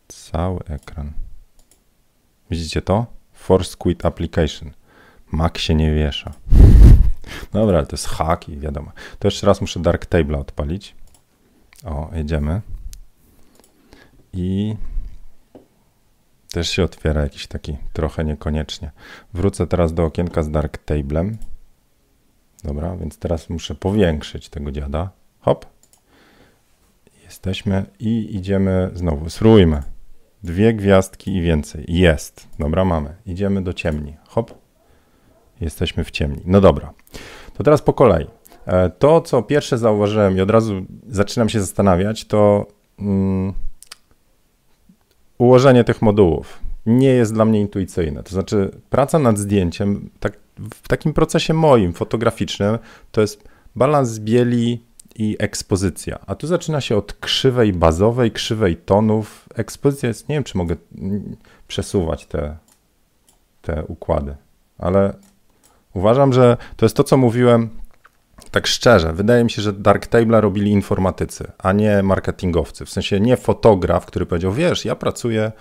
[0.09, 1.13] Cały ekran.
[2.51, 3.07] Widzicie to?
[3.33, 4.71] Force Quit Application.
[5.33, 6.33] Mac się nie wiesza.
[7.53, 8.93] Dobra, ale to jest hack i wiadomo.
[9.19, 10.95] To jeszcze raz muszę Dark Table odpalić.
[11.85, 12.61] O, jedziemy
[14.33, 14.77] i
[16.53, 18.91] też się otwiera jakiś taki trochę niekoniecznie.
[19.35, 21.39] Wrócę teraz do okienka z Dark Tablem.
[22.65, 25.11] Dobra, więc teraz muszę powiększyć tego dziada.
[25.41, 25.67] Hop.
[27.25, 29.31] Jesteśmy i idziemy znowu.
[29.31, 29.83] Spróbujmy.
[30.43, 31.85] Dwie gwiazdki i więcej.
[31.89, 32.49] Jest.
[32.59, 33.15] Dobra, mamy.
[33.27, 34.17] Idziemy do ciemni.
[34.29, 34.55] Hop.
[35.61, 36.43] Jesteśmy w ciemni.
[36.45, 36.93] No dobra.
[37.55, 38.27] To teraz po kolei.
[38.67, 42.67] E, to, co pierwsze zauważyłem i od razu zaczynam się zastanawiać, to...
[42.99, 43.53] Mm,
[45.39, 48.23] ułożenie tych modułów nie jest dla mnie intuicyjne.
[48.23, 52.79] To znaczy, praca nad zdjęciem, tak, w takim procesie moim, fotograficznym,
[53.13, 54.85] to jest balans bieli
[55.21, 56.19] i ekspozycja.
[56.27, 59.49] A tu zaczyna się od krzywej bazowej, krzywej tonów.
[59.55, 60.77] Ekspozycja jest, nie wiem, czy mogę
[61.69, 62.57] przesuwać te,
[63.63, 64.37] te układy,
[64.79, 65.15] ale
[65.95, 67.69] uważam, że to jest to, co mówiłem
[68.51, 72.85] tak szczerze, wydaje mi się, że Dark Table robili informatycy, a nie marketingowcy.
[72.85, 75.53] W sensie nie fotograf, który powiedział, wiesz, ja pracuję,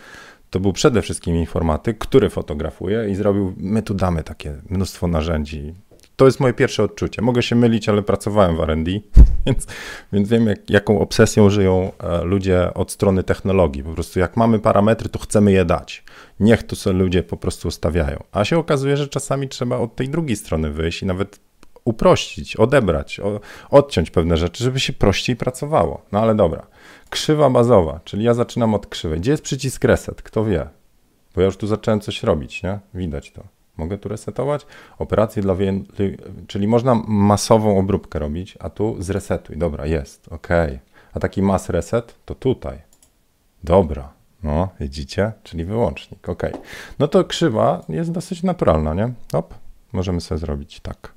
[0.50, 5.74] to był przede wszystkim informatyk, który fotografuje i zrobił, my tu damy takie mnóstwo narzędzi.
[6.19, 7.21] To jest moje pierwsze odczucie.
[7.21, 8.91] Mogę się mylić, ale pracowałem w R&D,
[9.45, 9.67] więc,
[10.13, 13.84] więc wiem, jak, jaką obsesją żyją e, ludzie od strony technologii.
[13.84, 16.03] Po prostu jak mamy parametry, to chcemy je dać.
[16.39, 18.23] Niech to sobie ludzie po prostu ustawiają.
[18.32, 21.39] A się okazuje, że czasami trzeba od tej drugiej strony wyjść i nawet
[21.86, 23.21] uprościć, odebrać,
[23.69, 26.01] odciąć pewne rzeczy, żeby się prościej pracowało.
[26.12, 26.67] No ale dobra.
[27.10, 29.19] Krzywa bazowa, czyli ja zaczynam od krzywej.
[29.19, 30.21] Gdzie jest przycisk reset?
[30.21, 30.69] Kto wie?
[31.36, 32.79] Bo ja już tu zacząłem coś robić, nie?
[32.93, 33.59] Widać to.
[33.79, 34.65] Mogę tu resetować?
[34.97, 39.57] Operacje dla więcej, czyli można masową obróbkę robić, a tu zresetuj.
[39.57, 40.47] Dobra, jest, ok.
[41.13, 42.81] A taki mass reset to tutaj.
[43.63, 44.13] Dobra,
[44.43, 45.31] no widzicie?
[45.43, 46.43] Czyli wyłącznik, ok.
[46.99, 49.13] No to krzywa jest dosyć naturalna, nie?
[49.31, 49.53] Hop,
[49.91, 51.13] możemy sobie zrobić tak.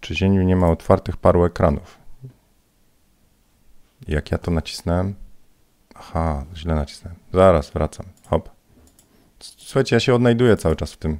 [0.00, 1.98] Czy zieniu nie ma otwartych paru ekranów?
[4.08, 5.14] Jak ja to nacisnąłem?
[5.94, 7.18] Aha, źle nacisnąłem.
[7.32, 8.06] Zaraz wracam.
[9.66, 11.18] Słuchajcie, ja się odnajduję cały czas w tym.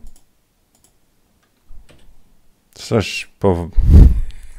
[2.74, 3.68] Coś po...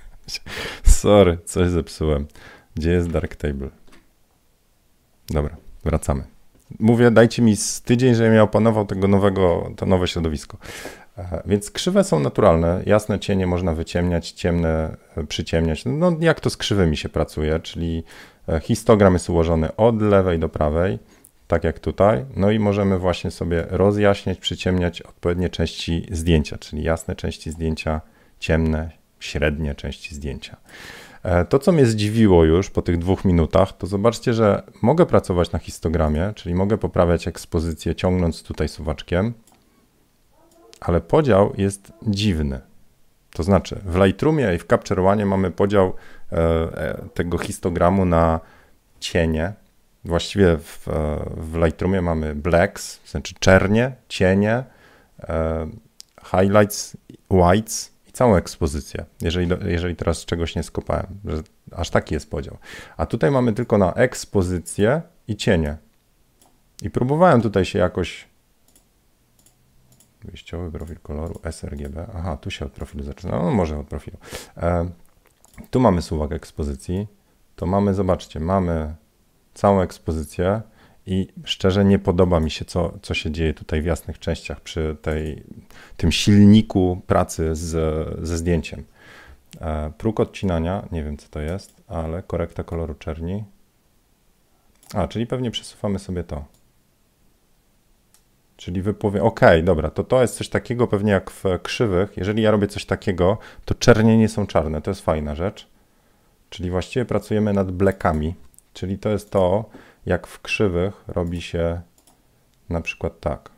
[0.83, 2.27] Sorry, coś zepsułem.
[2.75, 3.69] Gdzie jest Dark Table?
[5.29, 6.23] Dobra, wracamy.
[6.79, 10.57] Mówię, dajcie mi z tydzień, żebym ja opanował tego nowego, to nowe środowisko.
[11.17, 15.83] E, więc krzywe są naturalne, jasne cienie można wyciemniać, ciemne e, przyciemniać.
[15.85, 18.03] No jak to z krzywymi się pracuje, czyli
[18.49, 20.99] e, histogram jest ułożony od lewej do prawej,
[21.47, 27.15] tak jak tutaj, no i możemy właśnie sobie rozjaśniać, przyciemniać odpowiednie części zdjęcia, czyli jasne
[27.15, 28.01] części zdjęcia,
[28.39, 30.57] ciemne, średnie części zdjęcia.
[31.49, 35.59] To, co mnie zdziwiło już po tych dwóch minutach, to zobaczcie, że mogę pracować na
[35.59, 39.33] histogramie, czyli mogę poprawiać ekspozycję ciągnąc tutaj suwaczkiem,
[40.79, 42.61] ale podział jest dziwny.
[43.31, 45.93] To znaczy, w Lightroomie i w Capture One mamy podział
[46.31, 48.39] e, e, tego histogramu na
[48.99, 49.53] cienie.
[50.07, 54.63] Właściwie w, e, w Lightroomie mamy blacks, to znaczy czernie, cienie,
[55.19, 55.67] e,
[56.23, 56.97] highlights,
[57.29, 62.57] whites i całą ekspozycję, jeżeli, jeżeli teraz czegoś nie skopałem, że aż taki jest podział.
[62.97, 65.77] A tutaj mamy tylko na ekspozycję i cienie.
[66.81, 68.27] I próbowałem tutaj się jakoś
[70.27, 72.07] Wyjściowy profil koloru sRGB.
[72.15, 73.39] Aha, tu się od profilu zaczyna.
[73.39, 74.17] No może od profilu.
[74.57, 74.89] E,
[75.71, 77.07] tu mamy suwak ekspozycji.
[77.55, 78.95] To mamy, zobaczcie, mamy
[79.57, 80.61] całą ekspozycję
[81.05, 84.97] i szczerze nie podoba mi się, co, co się dzieje tutaj w jasnych częściach przy
[85.01, 85.43] tej,
[85.97, 87.69] tym silniku pracy z,
[88.27, 88.83] ze zdjęciem.
[89.61, 93.43] E, próg odcinania, nie wiem co to jest, ale korekta koloru czerni.
[94.93, 96.45] A, czyli pewnie przesuwamy sobie to.
[98.57, 102.17] Czyli wypowie, ok, dobra, to to jest coś takiego pewnie jak w krzywych.
[102.17, 105.67] Jeżeli ja robię coś takiego, to czernie nie są czarne, to jest fajna rzecz.
[106.49, 108.35] Czyli właściwie pracujemy nad blekami,
[108.77, 109.65] czyli to jest to,
[110.05, 111.81] jak w krzywych robi się
[112.69, 113.49] na przykład tak.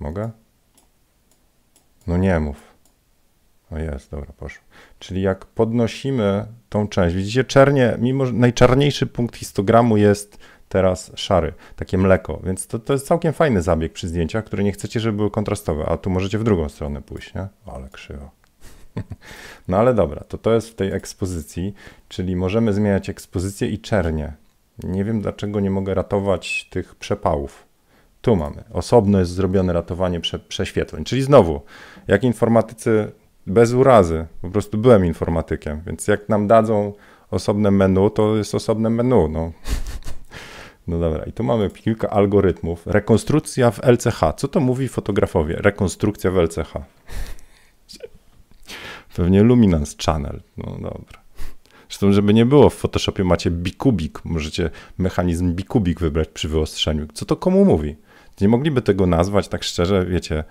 [0.00, 0.30] Mogę?
[2.06, 2.74] No nie mów.
[3.70, 4.64] O jest, dobra, poszło.
[4.98, 11.52] Czyli jak podnosimy tą część, widzicie, czernie, mimo że najczarniejszy punkt histogramu jest teraz szary,
[11.76, 15.16] takie mleko, więc to, to jest całkiem fajny zabieg przy zdjęciach, które nie chcecie, żeby
[15.16, 17.48] były kontrastowe, a tu możecie w drugą stronę pójść, nie?
[17.66, 18.30] Ale krzywo.
[19.68, 21.74] No ale dobra, to to jest w tej ekspozycji,
[22.08, 24.43] czyli możemy zmieniać ekspozycję i czernie.
[24.82, 27.66] Nie wiem dlaczego nie mogę ratować tych przepałów.
[28.20, 28.64] Tu mamy.
[28.72, 31.04] Osobno jest zrobione ratowanie prze, prześwietleń.
[31.04, 31.60] Czyli znowu,
[32.08, 33.12] jak informatycy
[33.46, 36.92] bez urazy, po prostu byłem informatykiem, więc jak nam dadzą
[37.30, 39.28] osobne menu, to jest osobne menu.
[39.28, 39.52] No.
[40.86, 42.86] No dobra, i tu mamy kilka algorytmów.
[42.86, 44.20] Rekonstrukcja w LCH.
[44.36, 45.56] Co to mówi fotografowie?
[45.56, 46.72] Rekonstrukcja w LCH.
[49.16, 50.40] Pewnie Luminance Channel.
[50.56, 51.23] No dobra.
[51.94, 54.24] Zresztą, żeby nie było, w Photoshopie macie bikubik.
[54.24, 57.06] Możecie mechanizm bikubik wybrać przy wyostrzeniu.
[57.14, 57.96] Co to komu mówi?
[58.40, 60.44] Nie mogliby tego nazwać tak szczerze, wiecie,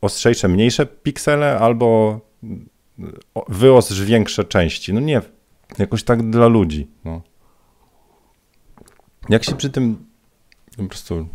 [0.00, 2.20] ostrzejsze, mniejsze piksele albo
[3.48, 4.94] wyostrz większe części.
[4.94, 5.20] No nie,
[5.78, 6.86] jakoś tak dla ludzi.
[7.04, 7.22] No.
[9.28, 10.06] Jak się przy tym
[10.76, 11.28] po prostu.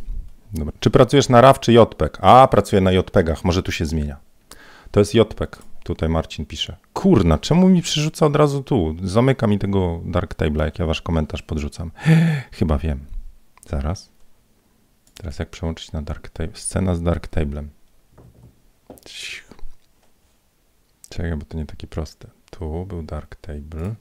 [0.53, 0.73] Dobra.
[0.79, 2.17] Czy pracujesz na RAW czy JPEG?
[2.21, 4.17] A, pracuję na JPEGach, może tu się zmienia.
[4.91, 5.57] To jest JPEG,
[5.87, 6.77] tutaj Marcin pisze.
[6.93, 8.95] Kurna, czemu mi przerzuca od razu tu?
[9.03, 11.91] Zamyka mi tego Darktable'a, jak ja wasz komentarz podrzucam.
[12.59, 13.05] Chyba wiem.
[13.69, 14.09] Zaraz.
[15.13, 16.55] Teraz jak przełączyć na Darktable?
[16.55, 17.69] Scena z Darktablem.
[21.09, 22.27] Czekaj, bo to nie takie proste.
[22.49, 23.95] Tu był Darktable.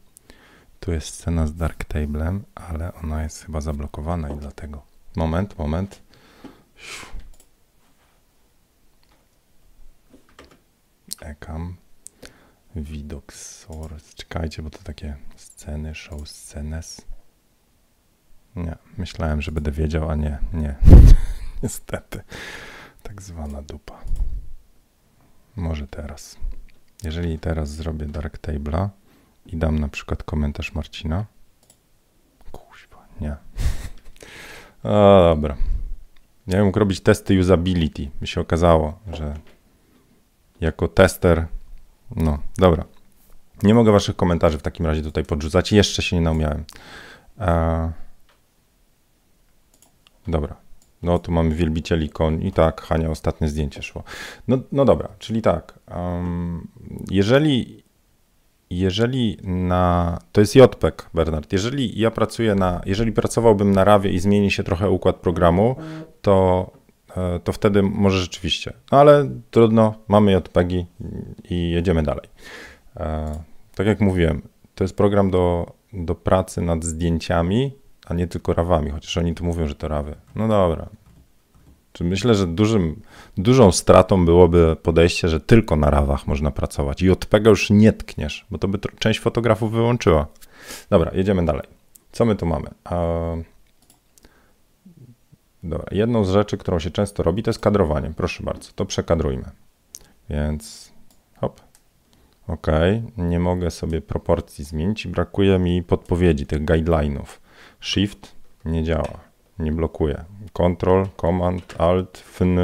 [0.81, 4.83] Tu jest scena z Darktablem, ale ona jest chyba zablokowana i dlatego.
[5.17, 6.03] Moment, moment.
[11.21, 11.77] Ekam.
[12.77, 14.15] Widok source.
[14.15, 17.07] Czekajcie, bo to takie sceny, show scenes.
[18.57, 20.75] Nie, myślałem, że będę wiedział, a nie, nie.
[21.63, 22.21] Niestety.
[23.03, 24.01] Tak zwana dupa.
[25.57, 26.37] Może teraz.
[27.05, 28.89] Jeżeli teraz zrobię Darktable'a,
[29.47, 31.25] i dam na przykład komentarz Marcina.
[32.53, 33.37] Kuźwa, nie.
[35.33, 35.57] Dobra.
[36.47, 38.11] Ja mógł robić testy usability.
[38.21, 39.35] Mi się okazało, że
[40.61, 41.47] jako tester,
[42.17, 42.85] no dobra.
[43.63, 45.73] Nie mogę waszych komentarzy w takim razie tutaj podrzucać.
[45.73, 46.65] Jeszcze się nie naumiałem.
[47.39, 47.89] A...
[50.29, 50.57] Dobra.
[51.03, 54.05] No tu mamy wielbicieli koń i tak, Hania, ostatnie zdjęcie szło.
[54.49, 55.79] No, no dobra, czyli tak.
[55.89, 56.69] Um,
[57.11, 57.87] jeżeli
[58.71, 60.19] jeżeli na.
[60.33, 61.53] To jest JPEG, Bernard.
[61.53, 62.81] Jeżeli ja pracuję na.
[62.87, 65.77] Jeżeli pracowałbym na rawie i zmieni się trochę układ programu,
[66.23, 66.86] to, e,
[67.45, 68.73] to wtedy może rzeczywiście.
[68.93, 70.87] No ale trudno, mamy JPEGi
[71.51, 72.29] i jedziemy dalej.
[72.97, 73.33] E,
[73.75, 74.43] tak jak mówiłem,
[74.75, 77.73] to jest program do, do pracy nad zdjęciami,
[78.07, 80.15] a nie tylko rawami, chociaż oni tu mówią, że to rawy.
[80.35, 80.89] No dobra,
[82.01, 83.03] Myślę, że dużym,
[83.37, 87.93] dużą stratą byłoby podejście, że tylko na rawach można pracować i od tego już nie
[87.93, 90.27] tkniesz, bo to by część fotografów wyłączyła.
[90.91, 91.67] Dobra, jedziemy dalej.
[92.13, 92.71] Co my tu mamy?
[95.67, 98.13] Dobra, jedną z rzeczy, którą się często robi, to jest kadrowanie.
[98.17, 99.51] Proszę bardzo, to przekadrujmy.
[100.31, 100.93] Więc
[101.41, 101.61] hop.
[102.49, 102.67] OK,
[103.17, 107.27] nie mogę sobie proporcji zmienić i brakuje mi podpowiedzi tych guideline'ów.
[107.81, 109.21] Shift nie działa,
[109.59, 110.25] nie blokuje.
[110.53, 112.59] Control, Command, Alt, Fn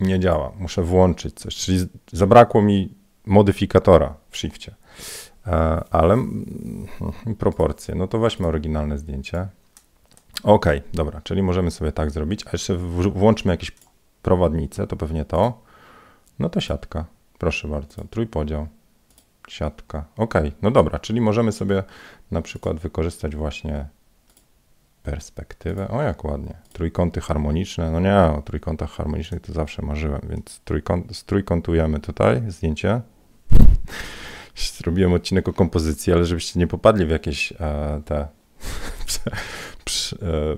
[0.00, 0.52] nie działa.
[0.58, 1.78] Muszę włączyć coś, czyli
[2.12, 2.94] zabrakło mi
[3.26, 4.74] modyfikatora w Shifcie.
[5.46, 5.50] E,
[5.90, 6.86] ale mm,
[7.38, 9.48] proporcje, no to weźmy oryginalne zdjęcie.
[10.42, 12.76] Ok, dobra, czyli możemy sobie tak zrobić, a jeszcze
[13.14, 13.72] włączmy jakieś
[14.22, 15.62] prowadnicę, to pewnie to.
[16.38, 17.04] No to siatka.
[17.38, 18.66] Proszę bardzo, trójpodział.
[19.48, 20.04] Siatka.
[20.16, 21.82] Ok, no dobra, czyli możemy sobie
[22.30, 23.86] na przykład wykorzystać właśnie
[25.02, 25.88] perspektywę.
[25.88, 26.54] O, jak ładnie.
[26.72, 27.90] Trójkąty harmoniczne.
[27.90, 33.00] No nie, o trójkątach harmonicznych to zawsze marzyłem, więc trójkąt, strójkątujemy tutaj zdjęcie.
[34.78, 37.56] Zrobiłem odcinek o kompozycji, ale żebyście nie popadli w jakieś e,
[38.04, 38.28] te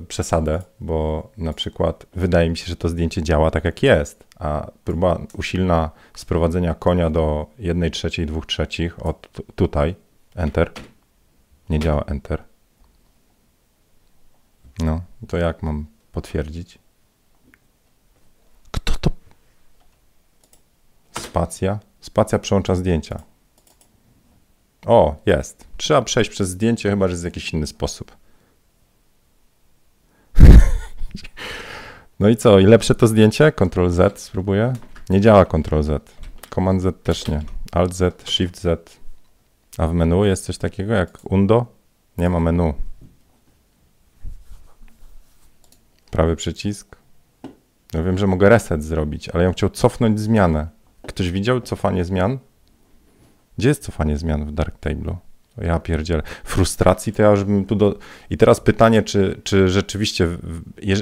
[0.08, 4.70] przesadę, bo na przykład wydaje mi się, że to zdjęcie działa tak jak jest, a
[4.84, 9.94] próba usilna sprowadzenia konia do 1 trzeciej, 2 trzecich od tutaj,
[10.34, 10.72] enter,
[11.70, 12.42] nie działa enter.
[14.78, 16.78] No, to jak mam potwierdzić?
[18.70, 19.10] Kto to?
[21.20, 21.78] Spacja?
[22.00, 23.22] Spacja przełącza zdjęcia.
[24.86, 25.64] O, jest.
[25.76, 28.16] Trzeba przejść przez zdjęcie, chyba że jest jakiś inny sposób.
[32.20, 32.58] No i co?
[32.58, 33.52] I lepsze to zdjęcie?
[33.52, 34.72] Ctrl Z spróbuję.
[35.10, 36.14] Nie działa Ctrl Z.
[36.54, 37.42] Command Z też nie.
[37.72, 39.00] Alt Z, Shift Z.
[39.78, 41.66] A w menu jest coś takiego jak Undo?
[42.18, 42.74] Nie ma menu.
[46.10, 46.96] Prawy przycisk.
[47.94, 50.68] No wiem, że mogę reset zrobić, ale ja bym chciał cofnąć zmianę.
[51.06, 52.38] Ktoś widział cofanie zmian?
[53.58, 55.16] Gdzie jest cofanie zmian w Darktable'u?
[55.58, 56.22] Ja pierdzielę.
[56.44, 57.98] Frustracji to ja już bym tu do...
[58.30, 60.28] I teraz pytanie, czy, czy rzeczywiście,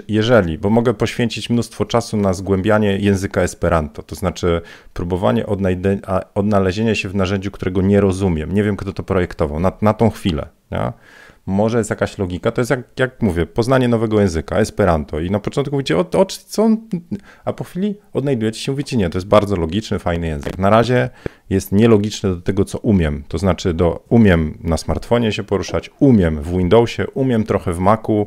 [0.09, 4.61] jeżeli, bo mogę poświęcić mnóstwo czasu na zgłębianie języka Esperanto, to znaczy
[4.95, 5.45] próbowanie
[6.35, 8.55] odnalezienia się w narzędziu, którego nie rozumiem.
[8.55, 10.49] Nie wiem, kto to projektował, na, na tą chwilę.
[10.71, 10.93] Nie?
[11.51, 12.53] Może jest jakaś logika.
[12.53, 15.21] To jest jak, jak mówię, poznanie nowego języka, Esperanto.
[15.21, 16.77] I na początku mówicie, o, o co on,
[17.45, 20.59] a po chwili odnajdujecie się, mówicie, nie, to jest bardzo logiczny, fajny język.
[20.59, 21.11] Na razie
[21.51, 23.25] jest nielogiczny do tego, co umiem.
[23.29, 28.27] To znaczy, do, umiem na smartfonie się poruszać, umiem w Windowsie, umiem trochę w Macu.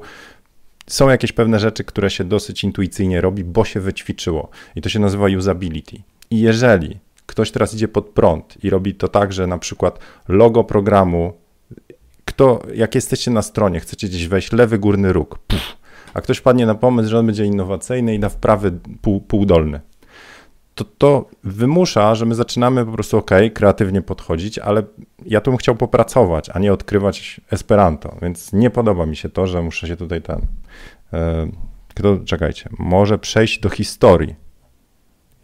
[0.87, 4.49] Są jakieś pewne rzeczy, które się dosyć intuicyjnie robi, bo się wyćwiczyło.
[4.75, 5.97] I to się nazywa usability.
[6.31, 10.63] I jeżeli ktoś teraz idzie pod prąd i robi to tak, że na przykład logo
[10.63, 11.33] programu
[12.33, 15.77] kto, jak jesteście na stronie, chcecie gdzieś wejść, lewy górny róg, puf,
[16.13, 19.79] a ktoś padnie na pomysł, że on będzie innowacyjny i da w prawy pół, półdolny,
[20.75, 24.83] to to wymusza, że my zaczynamy po prostu ok, kreatywnie podchodzić, ale
[25.25, 29.47] ja tu bym chciał popracować, a nie odkrywać Esperanto, więc nie podoba mi się to,
[29.47, 30.41] że muszę się tutaj ten...
[31.13, 31.47] E,
[31.95, 34.35] kto, czekajcie, może przejść do historii.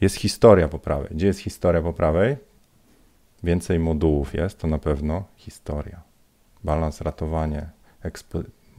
[0.01, 1.07] Jest historia po prawej.
[1.11, 2.37] Gdzie jest historia po prawej?
[3.43, 6.08] Więcej modułów jest, to na pewno historia
[6.63, 7.69] balans, ratowanie,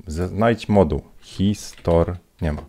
[0.07, 2.63] znajdź moduł, histor, nie ma.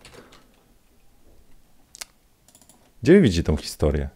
[3.02, 4.08] Gdzie widzicie tą historię?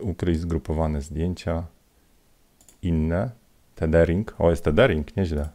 [0.00, 1.66] Ukryj zgrupowane zdjęcia,
[2.82, 3.30] inne,
[3.74, 5.48] tethering, o jest tethering, nieźle.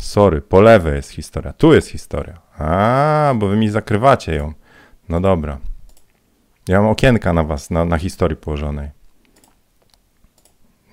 [0.00, 2.40] Sorry, po lewej jest historia, tu jest historia.
[2.58, 4.52] A, bo wy mi zakrywacie ją.
[5.08, 5.58] No dobra.
[6.68, 8.90] Ja mam okienka na was, na, na historii położonej.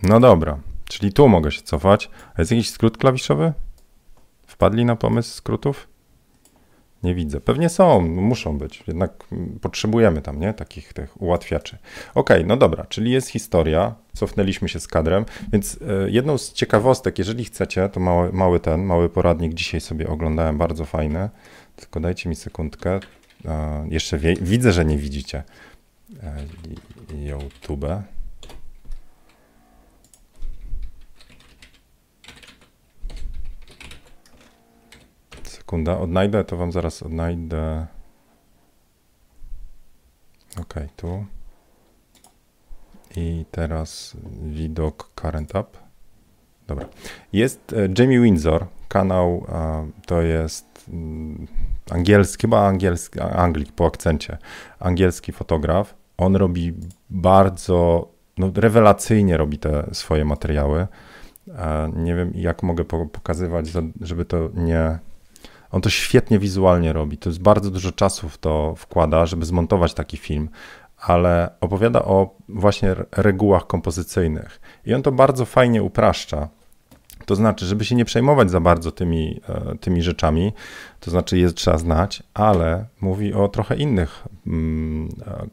[0.04, 2.10] No dobra, czyli tu mogę się cofać.
[2.36, 3.54] A jest jakiś skrót klawiszowy?
[4.48, 5.88] Wpadli na pomysł skrótów?
[7.04, 7.42] Nie widzę.
[7.42, 9.24] Pewnie są, muszą być, jednak
[9.62, 10.54] potrzebujemy tam, nie?
[10.54, 11.78] Takich tych ułatwiaczy.
[12.16, 17.20] Ok, no dobra, czyli jest historia, cofnęliśmy się z kadrem, więc e, jedną z ciekawostek,
[17.20, 21.30] jeżeli chcecie, to mały, mały ten, mały poradnik dzisiaj sobie oglądałem, bardzo fajny,
[21.76, 23.00] tylko dajcie mi sekundkę,
[23.46, 25.44] e, jeszcze wie, widzę, że nie widzicie
[26.24, 26.36] e,
[27.26, 27.86] YouTube.
[35.72, 37.88] Sekunda, odnajdę, to wam zaraz odnajdę.
[40.62, 41.26] Ok, tu.
[43.16, 45.78] I teraz widok Current Up.
[46.68, 46.86] Dobra.
[47.34, 49.46] Jest e, Jamie Windsor, kanał
[50.06, 51.48] to jest mm,
[51.92, 54.38] angielski, chyba angielski, Anglik po akcencie,
[54.80, 55.96] angielski fotograf.
[56.18, 56.74] On robi
[57.10, 58.08] bardzo,
[58.38, 60.88] no, rewelacyjnie robi te swoje materiały.
[61.96, 63.66] Nie wiem, jak mogę pokazywać,
[64.02, 65.00] żeby to nie,
[65.72, 67.18] on to świetnie wizualnie robi.
[67.18, 70.50] To jest bardzo dużo czasu w to wkłada, żeby zmontować taki film,
[70.98, 74.62] ale opowiada o właśnie regułach kompozycyjnych.
[74.86, 76.50] I on to bardzo fajnie upraszcza.
[77.26, 80.54] To znaczy, żeby się nie przejmować za bardzo tymi, e, tymi rzeczami,
[81.00, 85.48] to znaczy je trzeba znać, ale mówi o trochę innych mm, e,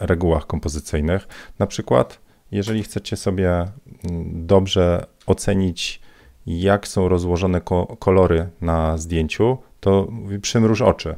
[0.00, 1.28] regułach kompozycyjnych.
[1.58, 2.18] Na przykład,
[2.50, 6.03] jeżeli chcecie sobie mm, dobrze ocenić
[6.46, 10.08] jak są rozłożone ko kolory na zdjęciu, to
[10.42, 11.16] przymruż oczy.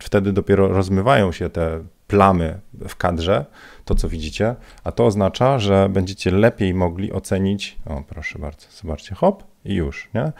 [0.00, 3.44] Wtedy dopiero rozmywają się te plamy w kadrze,
[3.84, 4.54] to co widzicie,
[4.84, 10.08] a to oznacza, że będziecie lepiej mogli ocenić, o proszę bardzo, zobaczcie, hop i już,
[10.14, 10.32] nie?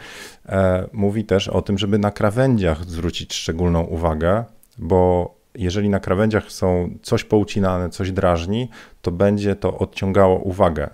[0.45, 4.43] E, mówi też o tym, żeby na krawędziach zwrócić szczególną uwagę,
[4.77, 8.69] bo jeżeli na krawędziach są coś poucinane, coś drażni,
[9.01, 10.89] to będzie to odciągało uwagę.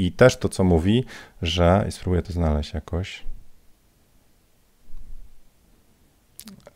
[0.00, 1.04] I też to, co mówi,
[1.42, 3.22] że, i spróbuję to znaleźć jakoś,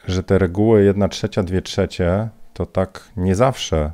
[0.07, 3.93] że te reguły 1 trzecia, 2 trzecie to tak nie zawsze,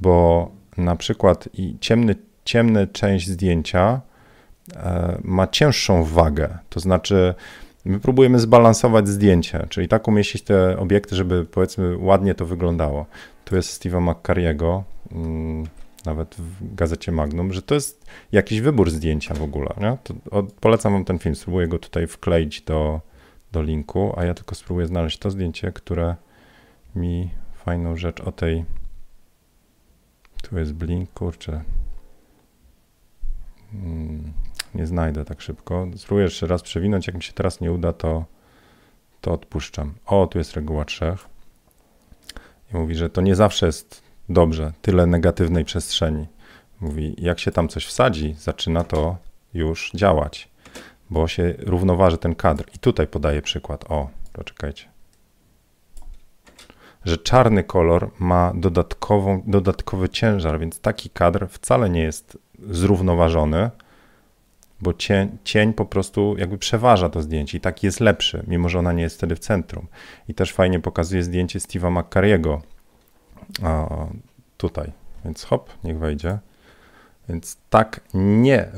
[0.00, 2.14] bo na przykład i ciemny,
[2.44, 4.00] ciemny część zdjęcia
[4.76, 7.34] e, ma cięższą wagę, to znaczy
[7.84, 13.06] my próbujemy zbalansować zdjęcie, czyli tak umieścić te obiekty, żeby powiedzmy ładnie to wyglądało.
[13.44, 15.66] Tu jest Steve'a McCarriego, mm,
[16.04, 19.74] nawet w gazecie Magnum, że to jest jakiś wybór zdjęcia w ogóle.
[19.80, 19.98] Nie?
[20.04, 23.00] To, o, polecam wam ten film, spróbuję go tutaj wkleić do,
[23.52, 26.16] do linku, a ja tylko spróbuję znaleźć to zdjęcie, które
[26.96, 28.64] mi fajną rzecz o tej.
[30.42, 31.64] Tu jest blink, kurczę.
[33.72, 34.32] Hmm,
[34.74, 35.86] nie znajdę tak szybko.
[35.96, 37.06] Spróbuję jeszcze raz przewinąć.
[37.06, 38.24] Jak mi się teraz nie uda, to,
[39.20, 39.94] to odpuszczam.
[40.06, 41.26] O, tu jest reguła trzech.
[42.74, 43.99] I mówi, że to nie zawsze jest
[44.30, 46.26] dobrze, tyle negatywnej przestrzeni.
[46.80, 49.16] Mówi, jak się tam coś wsadzi, zaczyna to
[49.54, 50.48] już działać,
[51.10, 52.64] bo się równoważy ten kadr.
[52.74, 53.84] I tutaj podaję przykład.
[53.88, 54.90] O, poczekajcie
[57.04, 62.38] że czarny kolor ma dodatkową, dodatkowy ciężar, więc taki kadr wcale nie jest
[62.70, 63.70] zrównoważony,
[64.80, 68.78] bo cień, cień po prostu jakby przeważa to zdjęcie i taki jest lepszy, mimo że
[68.78, 69.86] ona nie jest wtedy w centrum.
[70.28, 72.62] I też fajnie pokazuje zdjęcie Steve'a McCarriego
[74.56, 74.92] tutaj,
[75.24, 76.38] więc hop, niech wejdzie.
[77.28, 78.68] Więc tak nie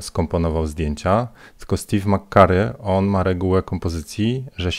[0.00, 1.28] skomponował zdjęcia,
[1.58, 4.70] tylko Steve McCarry, on ma regułę kompozycji, że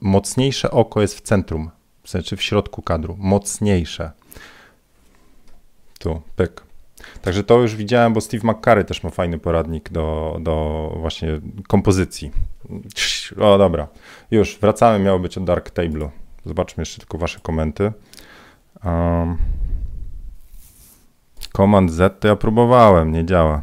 [0.00, 1.70] mocniejsze oko jest w centrum,
[2.02, 4.10] w sensie w środku kadru, mocniejsze.
[5.98, 6.62] Tu, pyk.
[7.22, 12.30] Także to już widziałem, bo Steve McCarry też ma fajny poradnik do, do właśnie kompozycji.
[13.40, 13.88] O, dobra.
[14.30, 16.10] Już, wracamy, miało być o Dark Table.
[16.44, 17.92] Zobaczmy jeszcze tylko wasze komenty.
[18.84, 19.38] Um,
[21.56, 23.62] Command Z to ja próbowałem, nie działa.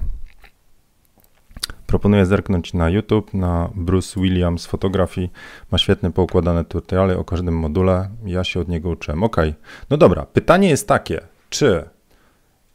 [1.88, 5.32] Proponuję zerknąć na YouTube, na Bruce Williams fotografii.
[5.72, 8.10] Ma świetne poukładane tutoriale o każdym module.
[8.26, 9.24] Ja się od niego uczyłem.
[9.24, 9.36] Ok,
[9.90, 10.26] no dobra.
[10.26, 11.90] Pytanie jest takie, czy,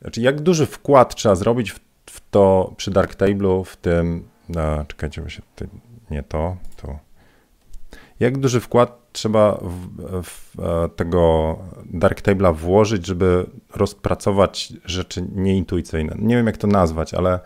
[0.01, 5.31] znaczy jak duży wkład trzeba zrobić w, w to przy Darktable'u, w tym, no, czekajcie,
[5.31, 5.43] się,
[6.11, 7.10] nie to, to.
[8.21, 11.57] Jak duży wkład trzeba w, w e, tego
[11.95, 16.17] Darktable'a włożyć, żeby rozpracować rzeczy nieintuicyjne?
[16.19, 17.41] Nie wiem, jak to nazwać, ale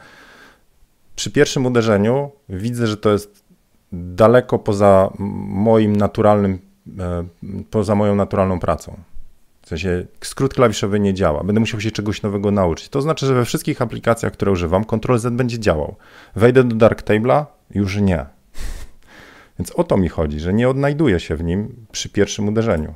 [1.17, 3.45] przy pierwszym uderzeniu widzę, że to jest
[3.93, 5.11] daleko poza
[5.49, 6.59] moim naturalnym,
[6.99, 7.25] e,
[7.71, 8.97] poza moją naturalną pracą.
[9.63, 11.45] W sensie skrót klawiszowy nie działa.
[11.45, 12.89] Będę musiał się czegoś nowego nauczyć.
[12.89, 15.97] To znaczy, że we wszystkich aplikacjach, które używam, Ctrl Z będzie działał.
[16.37, 18.34] Wejdę do Darktable'a, już nie.
[19.59, 22.95] Więc o to mi chodzi, że nie odnajduję się w nim przy pierwszym uderzeniu.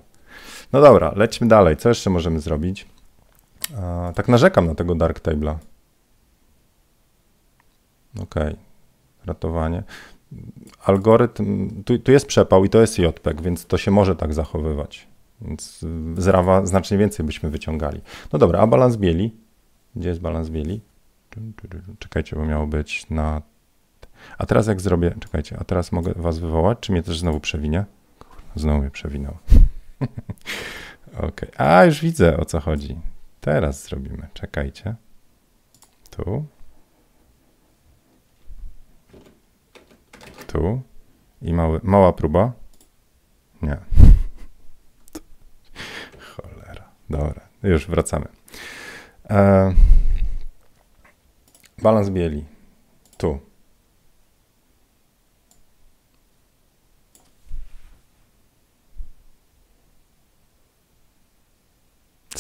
[0.73, 1.77] No dobra, lećmy dalej.
[1.77, 2.87] Co jeszcze możemy zrobić?
[4.15, 5.55] tak narzekam na tego Darktable'a.
[8.21, 8.35] OK,
[9.27, 9.83] ratowanie.
[10.85, 15.09] Algorytm, tu, tu jest przepał i to jest JPEG, więc to się może tak zachowywać.
[15.41, 15.85] Więc
[16.17, 18.01] z RAWa znacznie więcej byśmy wyciągali.
[18.33, 19.35] No dobra, a balans bieli?
[19.97, 20.81] Gdzie jest balans bieli?
[21.99, 23.43] Czekajcie, bo miało być na...
[24.39, 25.15] A teraz jak zrobię...
[25.21, 27.85] Czekajcie, a teraz mogę was wywołać, czy mnie też znowu przewinie?
[28.57, 29.37] Znowu mnie przewinął.
[31.29, 33.01] ok, a już widzę o co chodzi.
[33.41, 34.95] Teraz zrobimy, czekajcie.
[36.11, 36.47] Tu.
[40.49, 40.83] tu
[41.43, 42.53] i mały, mała próba.
[43.63, 43.77] Nie.
[46.37, 46.89] Cholera.
[47.11, 48.27] Dobra, już wracamy.
[49.31, 49.75] E,
[51.83, 52.45] balans bieli.
[53.17, 53.39] Tu.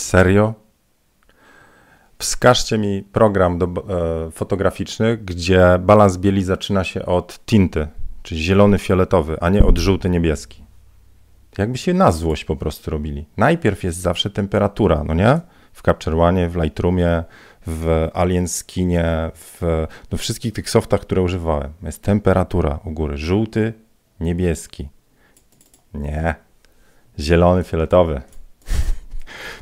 [0.01, 0.55] Serio?
[2.19, 7.89] Wskażcie mi program do, e, fotograficzny, gdzie balans bieli zaczyna się od tinty,
[8.23, 10.65] czyli zielony, fioletowy, a nie od żółty, niebieski.
[11.59, 13.27] Jakby się na złość po prostu robili.
[13.37, 15.41] Najpierw jest zawsze temperatura, no nie?
[15.73, 17.25] W Capture One, w Lightroomie,
[17.67, 21.73] w Alien Skinie, w no wszystkich tych softach, które używałem.
[21.83, 23.17] Jest temperatura u góry.
[23.17, 23.73] Żółty,
[24.21, 24.89] niebieski.
[25.95, 26.35] Nie.
[27.19, 28.23] Zielony, fioletowy.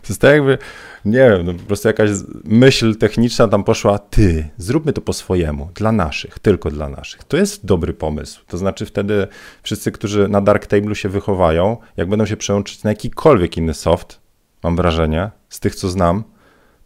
[0.06, 0.58] To jest tak jakby,
[1.04, 2.10] nie wiem, no po prostu jakaś
[2.44, 7.24] myśl techniczna tam poszła, ty, zróbmy to po swojemu, dla naszych, tylko dla naszych.
[7.24, 8.40] To jest dobry pomysł.
[8.46, 9.26] To znaczy wtedy
[9.62, 14.20] wszyscy, którzy na Dark Table się wychowają, jak będą się przełączyć na jakikolwiek inny soft,
[14.62, 16.24] mam wrażenie, z tych co znam,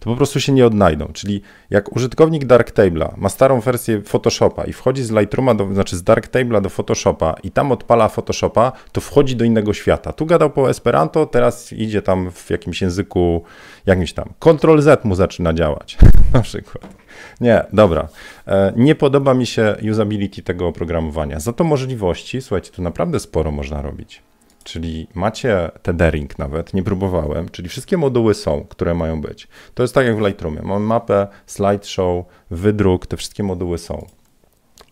[0.00, 1.08] to po prostu się nie odnajdą.
[1.12, 6.04] Czyli jak użytkownik Darktable'a ma starą wersję Photoshopa i wchodzi z Lightrooma, do, znaczy z
[6.04, 10.12] Darktable'a do Photoshopa i tam odpala Photoshopa, to wchodzi do innego świata.
[10.12, 13.42] Tu gadał po Esperanto, teraz idzie tam w jakimś języku,
[13.86, 14.32] jakimś tam.
[14.38, 15.98] Ctrl Z mu zaczyna działać,
[16.34, 16.94] na przykład.
[17.40, 18.08] Nie, dobra.
[18.46, 21.40] E, nie podoba mi się usability tego oprogramowania.
[21.40, 24.22] Za to możliwości, słuchajcie, tu naprawdę sporo można robić.
[24.64, 29.48] Czyli macie tethering nawet, nie próbowałem, czyli wszystkie moduły są, które mają być.
[29.74, 30.62] To jest tak jak w Lightroomie.
[30.62, 34.06] Mamy mapę, slideshow, wydruk, te wszystkie moduły są.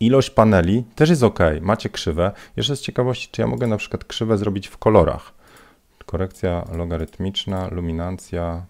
[0.01, 2.33] Ilość paneli też jest ok, macie krzywe.
[2.57, 5.35] Jeszcze z ciekawości, czy ja mogę na przykład krzywę zrobić w kolorach.
[6.07, 8.67] Korekcja logarytmiczna, luminancja,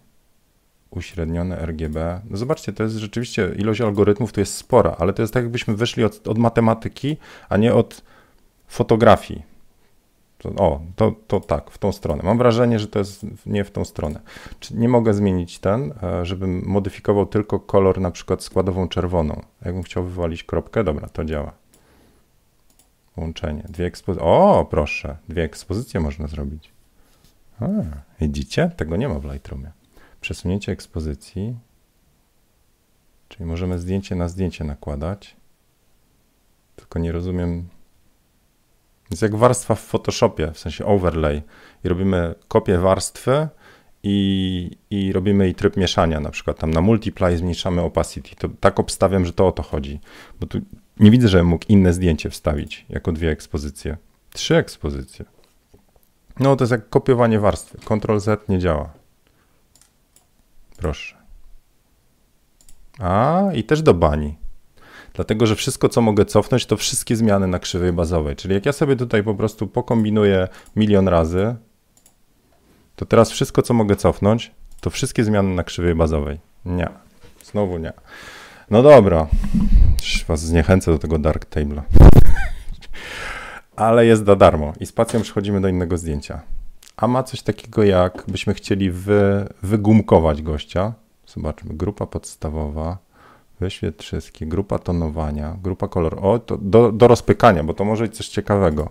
[0.90, 2.20] uśrednione RGB.
[2.30, 5.74] No zobaczcie, to jest rzeczywiście, ilość algorytmów tu jest spora, ale to jest tak jakbyśmy
[5.74, 7.16] wyszli od, od matematyki,
[7.48, 8.02] a nie od
[8.68, 9.57] fotografii.
[10.38, 12.22] To, o, to, to tak, w tą stronę.
[12.22, 14.20] Mam wrażenie, że to jest nie w tą stronę.
[14.60, 19.42] Czy nie mogę zmienić ten, e, żebym modyfikował tylko kolor, na przykład składową czerwoną.
[19.64, 21.52] Jakbym chciał wywalić kropkę, dobra, to działa.
[23.16, 23.64] Łączenie.
[23.68, 24.26] Dwie ekspozycje.
[24.26, 26.70] O, proszę, dwie ekspozycje można zrobić.
[27.60, 27.66] A,
[28.20, 28.70] widzicie?
[28.76, 29.72] Tego nie ma w Lightroomie.
[30.20, 31.56] Przesunięcie ekspozycji.
[33.28, 35.36] Czyli możemy zdjęcie na zdjęcie nakładać.
[36.76, 37.68] Tylko nie rozumiem,
[39.10, 41.42] jest jak warstwa w Photoshopie, w sensie overlay.
[41.84, 43.48] I robimy kopię warstwy
[44.02, 48.36] i, i robimy jej tryb mieszania, na przykład tam na multiply zmniejszamy opacity.
[48.36, 50.00] To tak obstawiam, że to o to chodzi.
[50.40, 50.60] Bo tu
[51.00, 53.96] nie widzę, żebym mógł inne zdjęcie wstawić jako dwie ekspozycje.
[54.32, 55.24] Trzy ekspozycje.
[56.40, 57.78] No to jest jak kopiowanie warstwy.
[57.78, 58.92] Ctrl Z nie działa.
[60.76, 61.16] Proszę.
[62.98, 64.36] A, i też do bani.
[65.18, 68.36] Dlatego, że wszystko, co mogę cofnąć, to wszystkie zmiany na krzywej bazowej.
[68.36, 71.56] Czyli jak ja sobie tutaj po prostu pokombinuję milion razy,
[72.96, 74.50] to teraz wszystko, co mogę cofnąć,
[74.80, 76.38] to wszystkie zmiany na krzywej bazowej.
[76.64, 76.88] Nie.
[77.44, 77.92] Znowu nie.
[78.70, 79.26] No dobra.
[80.28, 81.82] Was zniechęcę do tego Dark Table'a.
[83.76, 84.72] Ale jest za darmo.
[84.80, 86.40] I z pacją przechodzimy do innego zdjęcia.
[86.96, 90.92] A ma coś takiego, jak byśmy chcieli wy, wygumkować gościa.
[91.26, 91.74] Zobaczmy.
[91.74, 93.07] Grupa podstawowa.
[93.60, 94.46] Wyświetl wszystkie.
[94.46, 96.18] Grupa tonowania, grupa kolor.
[96.22, 98.90] O, to do, do rozpykania, bo to może być coś ciekawego.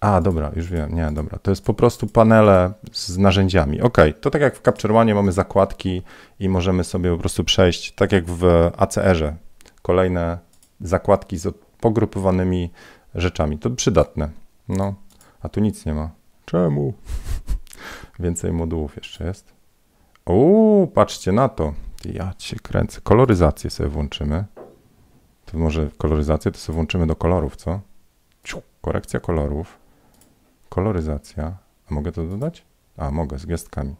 [0.00, 0.94] A, dobra, już wiem.
[0.94, 1.38] Nie, dobra.
[1.38, 3.80] To jest po prostu panele z narzędziami.
[3.80, 6.02] Ok, to tak jak w Capture One mamy zakładki
[6.40, 9.36] i możemy sobie po prostu przejść, tak jak w ACR-ze,
[9.82, 10.38] kolejne
[10.80, 12.70] zakładki z pogrupowanymi
[13.14, 13.58] rzeczami.
[13.58, 14.30] To przydatne.
[14.68, 14.94] No,
[15.42, 16.10] a tu nic nie ma.
[16.44, 16.94] Czemu?
[18.20, 19.52] Więcej modułów jeszcze jest.
[20.26, 21.72] Uuu, patrzcie na to.
[22.12, 23.00] Ja cię kręcę.
[23.00, 24.44] Koloryzację sobie włączymy.
[25.46, 27.80] To może koloryzację to sobie włączymy do kolorów, co?
[28.80, 29.78] Korekcja kolorów.
[30.68, 31.56] Koloryzacja.
[31.90, 32.64] A mogę to dodać?
[32.96, 33.94] A, mogę, z gestkami.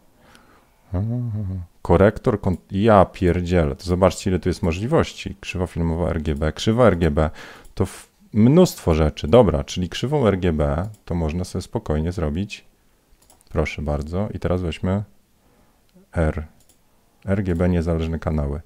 [1.81, 2.39] Korektor,
[2.71, 5.35] ja pierdzielę, to zobaczcie ile tu jest możliwości.
[5.39, 7.29] Krzywa filmowa RGB, krzywa RGB,
[7.75, 7.85] to
[8.33, 9.27] mnóstwo rzeczy.
[9.27, 12.65] Dobra, czyli krzywą RGB to można sobie spokojnie zrobić.
[13.49, 14.29] Proszę bardzo.
[14.33, 15.03] I teraz weźmy
[16.13, 16.47] R
[17.25, 18.61] RGB niezależne kanały.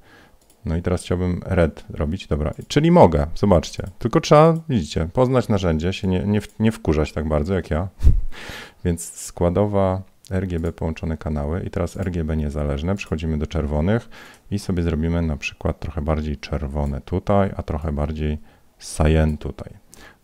[0.65, 5.93] No i teraz chciałbym red robić, dobra, czyli mogę, zobaczcie, tylko trzeba, widzicie, poznać narzędzie,
[5.93, 7.87] się nie, nie, nie wkurzać tak bardzo jak ja,
[8.85, 10.01] więc składowa
[10.31, 11.63] RGB połączone kanały.
[11.63, 14.09] I teraz RGB niezależne, przechodzimy do czerwonych
[14.51, 18.37] i sobie zrobimy na przykład trochę bardziej czerwone tutaj, a trochę bardziej
[18.79, 19.73] cyan tutaj.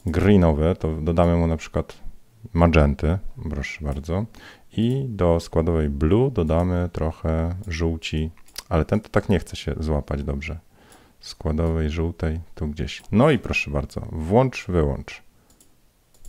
[0.05, 1.97] Greenowy to dodamy mu na przykład
[2.53, 3.17] magenty,
[3.49, 4.25] proszę bardzo,
[4.77, 8.31] i do składowej blue dodamy trochę żółci,
[8.69, 10.59] ale ten to tak nie chce się złapać dobrze.
[11.19, 13.03] Składowej żółtej tu gdzieś.
[13.11, 15.23] No i proszę bardzo, włącz, wyłącz.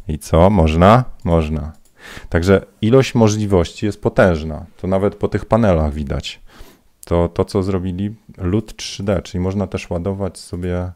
[0.09, 0.51] I co?
[0.51, 1.05] Można?
[1.25, 1.73] Można.
[2.29, 4.67] Także ilość możliwości jest potężna.
[4.77, 6.41] To nawet po tych panelach widać.
[7.05, 10.93] To, to co zrobili LUT 3D, czyli można też ładować sobie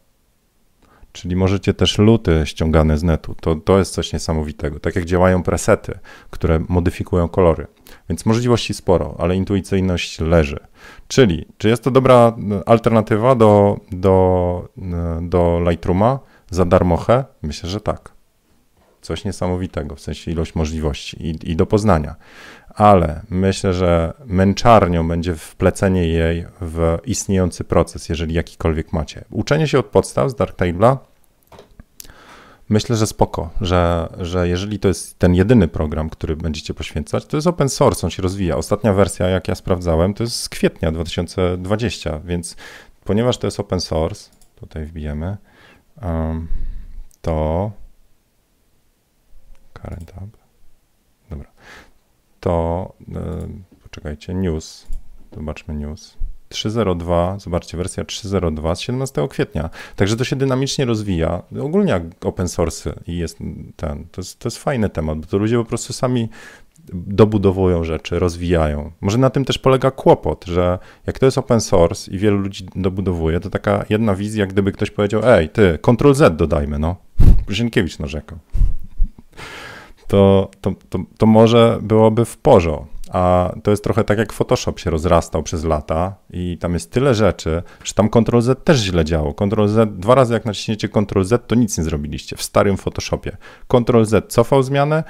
[1.13, 3.35] Czyli możecie też luty ściągane z netu.
[3.41, 4.81] To, to jest coś niesamowitego.
[4.81, 5.99] Tak jak działają presety,
[6.31, 7.67] które modyfikują kolory.
[8.09, 10.59] Więc możliwości sporo, ale intuicyjność leży.
[11.09, 12.37] Czyli, czy jest to dobra
[12.67, 14.69] alternatywa do, do,
[15.23, 16.19] do Lightrooma
[16.51, 17.25] za darmochę?
[17.43, 18.20] Myślę, że tak.
[19.03, 22.15] Coś niesamowitego, w sensie ilość możliwości i, i do poznania.
[22.75, 29.25] Ale myślę, że męczarnią będzie wplecenie jej w istniejący proces, jeżeli jakikolwiek macie.
[29.31, 30.97] Uczenie się od podstaw z Darktable'a
[32.71, 37.37] Myślę, że spoko, że, że jeżeli to jest ten jedyny program, który będziecie poświęcać, to
[37.37, 38.57] jest open source, on się rozwija.
[38.57, 42.57] Ostatnia wersja, jak ja sprawdzałem, to jest z kwietnia 2020, więc
[43.05, 45.37] ponieważ to jest open source, tutaj wbijemy,
[47.23, 47.71] to
[49.83, 50.13] current
[51.31, 51.51] dobra,
[52.41, 54.87] to um, poczekajcie, news,
[55.35, 56.17] zobaczmy news.
[56.51, 59.71] 3.02, zobaczcie, wersja 3.02 z 17 kwietnia.
[59.97, 61.43] Także to się dynamicznie rozwija.
[61.61, 63.39] Ogólnie jak open source i jest
[63.77, 66.29] ten, to jest, to jest fajny temat, bo to ludzie po prostu sami
[66.93, 68.93] dobudowują rzeczy, rozwijają.
[69.01, 72.67] Może na tym też polega kłopot, że jak to jest open source i wielu ludzi
[72.77, 76.97] dobudowuje, to taka jedna wizja, gdyby ktoś powiedział, ej, ty, Ctrl Z dodajmy, no.
[77.47, 78.39] Brzezienkiewicz narzekał.
[80.11, 82.87] To, to, to, to może byłoby w porządku.
[83.13, 87.15] A to jest trochę tak jak Photoshop się rozrastał przez lata i tam jest tyle
[87.15, 89.35] rzeczy, że tam Ctrl Z też źle działo.
[89.35, 93.37] Ctrl Z, dwa razy jak naciśniecie Ctrl Z, to nic nie zrobiliście w starym Photoshopie.
[93.69, 95.05] Ctrl Z cofał zmianę,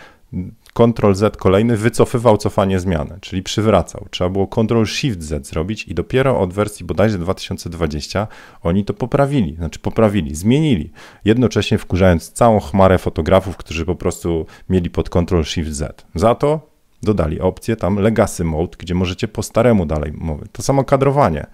[0.72, 4.06] Ctrl Z kolejny wycofywał cofanie zmiany, czyli przywracał.
[4.10, 8.26] Trzeba było Ctrl Shift Z zrobić i dopiero od wersji bodajże 2020
[8.62, 10.92] oni to poprawili, znaczy poprawili, zmienili,
[11.24, 16.06] jednocześnie wkurzając całą chmarę fotografów, którzy po prostu mieli pod Ctrl Shift Z.
[16.14, 16.70] Za to
[17.02, 20.46] dodali opcję tam Legacy Mode, gdzie możecie po staremu dalej mówić.
[20.52, 21.46] To samo kadrowanie.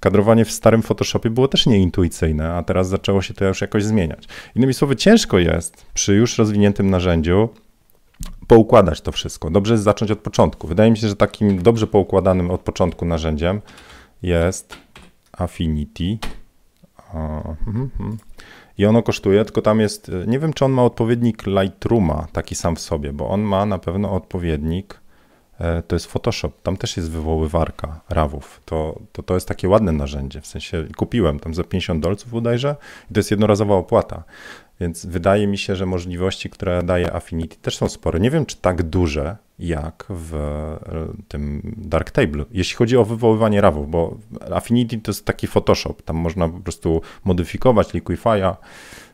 [0.00, 4.28] Kadrowanie w starym Photoshopie było też nieintuicyjne, a teraz zaczęło się to już jakoś zmieniać.
[4.54, 7.48] Innymi słowy, ciężko jest przy już rozwiniętym narzędziu
[8.48, 9.50] poukładać to wszystko.
[9.50, 10.68] Dobrze jest zacząć od początku.
[10.68, 13.60] Wydaje mi się, że takim dobrze poukładanym od początku narzędziem
[14.22, 14.76] jest
[15.32, 16.18] Affinity.
[17.14, 18.18] Mhm, mhm.
[18.78, 22.76] I ono kosztuje, tylko tam jest, nie wiem czy on ma odpowiednik Lightrooma taki sam
[22.76, 25.00] w sobie, bo on ma na pewno odpowiednik,
[25.58, 28.60] e, to jest Photoshop, tam też jest wywoływarka rawów.
[28.64, 32.76] To, to, to jest takie ładne narzędzie, w sensie kupiłem tam za 50 dolców bodajże
[33.10, 34.24] i to jest jednorazowa opłata.
[34.80, 38.20] Więc wydaje mi się, że możliwości, które daje Affinity, też są spore.
[38.20, 40.78] Nie wiem, czy tak duże jak w e,
[41.28, 42.44] tym Darktable.
[42.50, 44.16] Jeśli chodzi o wywoływanie rawów, bo
[44.50, 48.56] Affinity to jest taki Photoshop, tam można po prostu modyfikować Liquify'a,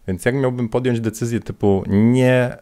[0.09, 2.57] więc jak miałbym podjąć decyzję typu nie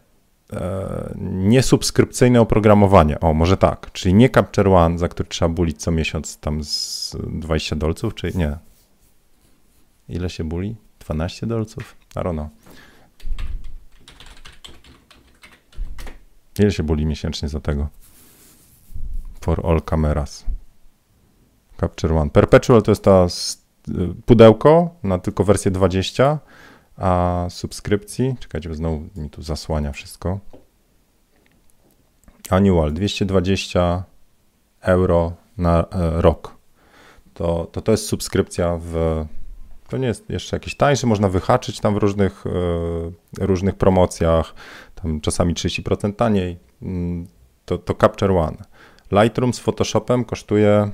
[0.53, 3.19] e, niesubskrypcyjne oprogramowanie.
[3.19, 3.91] O, może tak.
[3.91, 8.31] Czyli nie Capture One, za który trzeba bulić co miesiąc tam z 20 dolców, czy
[8.35, 8.57] nie?
[10.09, 10.75] Ile się buli?
[10.99, 11.95] 12 dolców?
[12.15, 12.62] I don't know.
[16.59, 17.87] Ile się boli miesięcznie za tego?
[19.41, 20.45] For all cameras.
[21.79, 22.29] Capture One.
[22.29, 23.27] Perpetual to jest to
[24.25, 26.39] pudełko na tylko wersję 20,
[26.97, 30.39] a subskrypcji, czekajcie, bo znowu mi tu zasłania wszystko.
[32.49, 34.03] Annual 220
[34.81, 36.55] euro na e, rok.
[37.33, 39.25] To, to to jest subskrypcja w.
[39.89, 42.43] To nie jest jeszcze jakiś tańszy, można wyhaczyć tam w różnych,
[43.39, 44.53] e, różnych promocjach
[45.03, 47.27] tam czasami 30% taniej, mm,
[47.65, 48.57] to, to Capture One.
[49.11, 50.91] Lightroom z Photoshopem kosztuje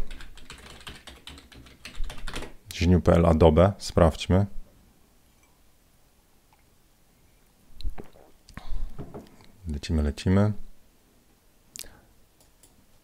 [2.79, 4.45] Gniu.pl Adobe, sprawdźmy.
[9.67, 10.53] Lecimy, lecimy.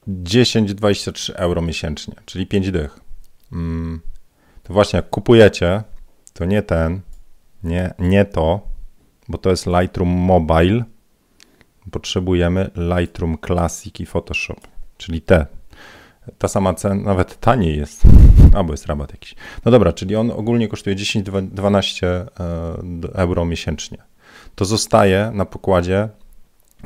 [0.08, 3.00] 10-23 euro miesięcznie, czyli 5 dych.
[3.52, 4.02] Mm,
[4.64, 5.84] to właśnie jak kupujecie,
[6.34, 7.02] to nie ten,
[7.64, 8.68] nie, nie to,
[9.28, 10.84] bo to jest Lightroom Mobile,
[11.92, 14.60] potrzebujemy Lightroom Classic i Photoshop,
[14.98, 15.46] czyli te.
[16.38, 18.04] Ta sama cena, nawet taniej jest,
[18.58, 19.36] albo jest rabat jakiś.
[19.66, 22.28] No dobra, czyli on ogólnie kosztuje 10-12 e,
[23.14, 23.98] euro miesięcznie.
[24.56, 26.10] To zostaje na pokładzie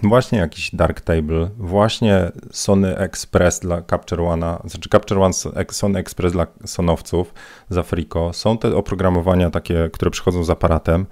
[0.04, 5.34] właśnie jakiś Darktable, właśnie Sony Express dla Capture One'a, znaczy Capture One
[5.72, 7.34] Sony Express dla sonowców
[7.70, 8.34] za Frico.
[8.34, 11.06] Są te oprogramowania takie, które przychodzą z aparatem,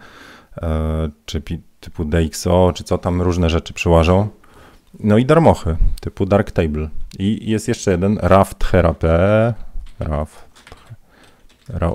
[0.61, 1.41] e, czy
[1.87, 4.27] typu DxO, czy co tam różne rzeczy przyłażą.
[4.99, 6.89] No i darmochy, typu Darktable.
[7.19, 9.07] I jest jeszcze jeden, RAW Therapy,
[9.99, 10.27] RAW,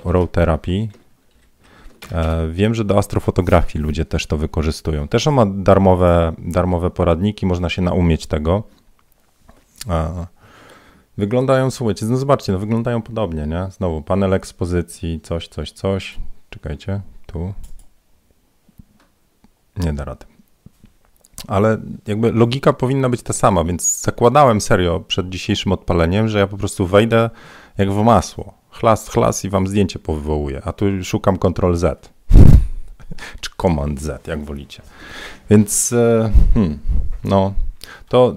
[0.05, 0.88] Raw Therapy.
[2.12, 5.09] E, wiem, że do astrofotografii ludzie też to wykorzystują.
[5.09, 8.62] Też on ma darmowe, darmowe poradniki, można się naumieć tego.
[9.88, 10.26] E,
[11.18, 13.66] wyglądają, słuchajcie, no zobaczcie, no wyglądają podobnie, nie?
[13.70, 16.18] Znowu panel ekspozycji, coś, coś, coś.
[16.51, 17.55] Czekajcie, tu.
[19.76, 20.26] Nie da rady.
[21.48, 26.46] Ale jakby logika powinna być ta sama, więc zakładałem serio przed dzisiejszym odpaleniem, że ja
[26.46, 27.30] po prostu wejdę
[27.78, 28.54] jak w masło.
[28.70, 32.10] Chlas, chlas i wam zdjęcie powywołuję, a tu szukam Ctrl Z.
[33.40, 34.82] Czy Command Z, jak wolicie.
[35.50, 36.78] Więc e, hmm,
[37.24, 37.54] no,
[38.08, 38.34] to,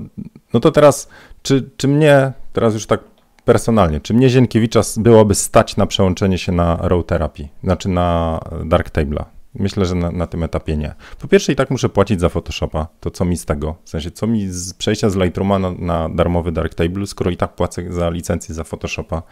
[0.53, 1.09] no to teraz,
[1.43, 2.99] czy, czy mnie, teraz już tak
[3.45, 9.34] personalnie, czy mnie Zienkiewicza byłoby stać na przełączenie się na Row Therapy, znaczy na Darktable'a?
[9.55, 10.95] Myślę, że na, na, tym etapie nie.
[11.19, 13.75] Po pierwsze i tak muszę płacić za Photoshopa, to co mi z tego?
[13.83, 17.55] W sensie, co mi z przejścia z Lightrooma na, na darmowy Darktable, skoro i tak
[17.55, 19.23] płacę za licencję za Photoshopa.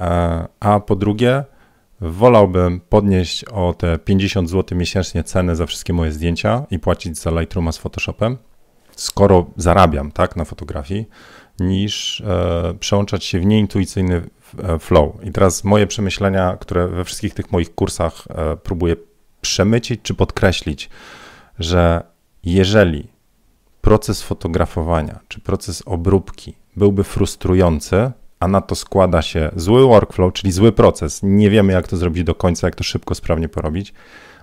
[0.00, 1.44] E, a po drugie,
[2.00, 7.30] wolałbym podnieść o te 50 zł miesięcznie cenę za wszystkie moje zdjęcia i płacić za
[7.30, 8.38] Lightrooma z Photoshopem,
[8.96, 11.08] skoro zarabiam, tak, na fotografii,
[11.60, 14.22] niż e, przełączać się w nieintuicyjny
[14.58, 15.12] e, flow.
[15.24, 18.96] I teraz moje przemyślenia, które we wszystkich tych moich kursach e, próbuję
[19.42, 20.90] przemycić czy podkreślić,
[21.58, 22.02] że
[22.44, 23.08] jeżeli
[23.80, 30.52] proces fotografowania czy proces obróbki byłby frustrujący, a na to składa się zły workflow, czyli
[30.52, 33.94] zły proces, nie wiemy jak to zrobić do końca, jak to szybko, sprawnie porobić,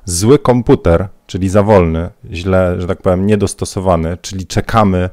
[0.06, 5.10] zły komputer, czyli za wolny, źle, że tak powiem, niedostosowany, czyli czekamy,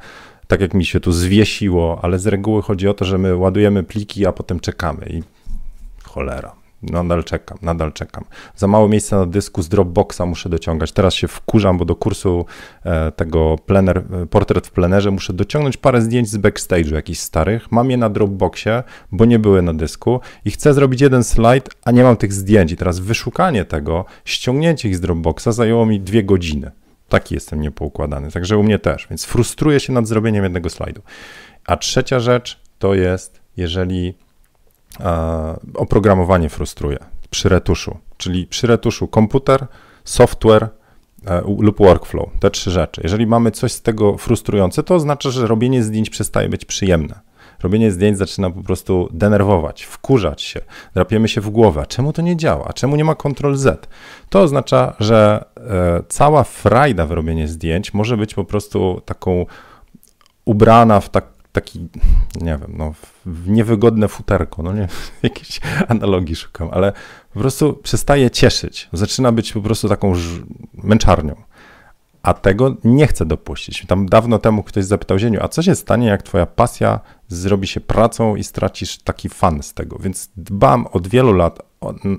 [0.46, 3.82] tak jak mi się tu zwiesiło, ale z reguły chodzi o to, że my ładujemy
[3.82, 5.22] pliki, a potem czekamy i
[6.04, 6.65] cholera.
[6.82, 8.24] Nadal czekam, nadal czekam.
[8.56, 10.92] Za mało miejsca na dysku z Dropboxa muszę dociągać.
[10.92, 12.44] Teraz się wkurzam, bo do kursu
[12.84, 17.72] e, tego plener, e, portret w plenerze muszę dociągnąć parę zdjęć z backstage'u jakichś starych.
[17.72, 21.90] Mam je na Dropboxie, bo nie były na dysku i chcę zrobić jeden slajd, a
[21.90, 22.72] nie mam tych zdjęć.
[22.72, 26.70] I teraz wyszukanie tego, ściągnięcie ich z Dropboxa zajęło mi dwie godziny.
[27.08, 31.02] Taki jestem niepoukładany, także u mnie też, więc frustruję się nad zrobieniem jednego slajdu.
[31.66, 34.14] A trzecia rzecz to jest, jeżeli
[35.74, 36.98] oprogramowanie frustruje
[37.30, 39.66] przy retuszu, czyli przy retuszu komputer,
[40.04, 40.68] software
[41.26, 43.00] e, lub workflow, te trzy rzeczy.
[43.04, 47.20] Jeżeli mamy coś z tego frustrujące, to oznacza, że robienie zdjęć przestaje być przyjemne.
[47.62, 50.60] Robienie zdjęć zaczyna po prostu denerwować, wkurzać się,
[50.94, 51.84] drapiemy się w głowę.
[51.88, 52.72] Czemu to nie działa?
[52.72, 53.88] Czemu nie ma Ctrl Z?
[54.30, 59.46] To oznacza, że e, cała frajda w robieniu zdjęć może być po prostu taką
[60.44, 61.88] ubrana w tak taki,
[62.40, 62.94] nie wiem, no,
[63.46, 64.88] niewygodne futerko, no nie,
[65.22, 66.92] jakiejś analogii szukam, ale
[67.32, 70.12] po prostu przestaje cieszyć, zaczyna być po prostu taką
[70.74, 71.34] męczarnią.
[72.22, 73.86] A tego nie chcę dopuścić.
[73.86, 77.80] Tam dawno temu ktoś zapytał Zieniu, a co się stanie, jak twoja pasja zrobi się
[77.80, 79.98] pracą i stracisz taki fan z tego?
[79.98, 81.62] Więc dbam od wielu lat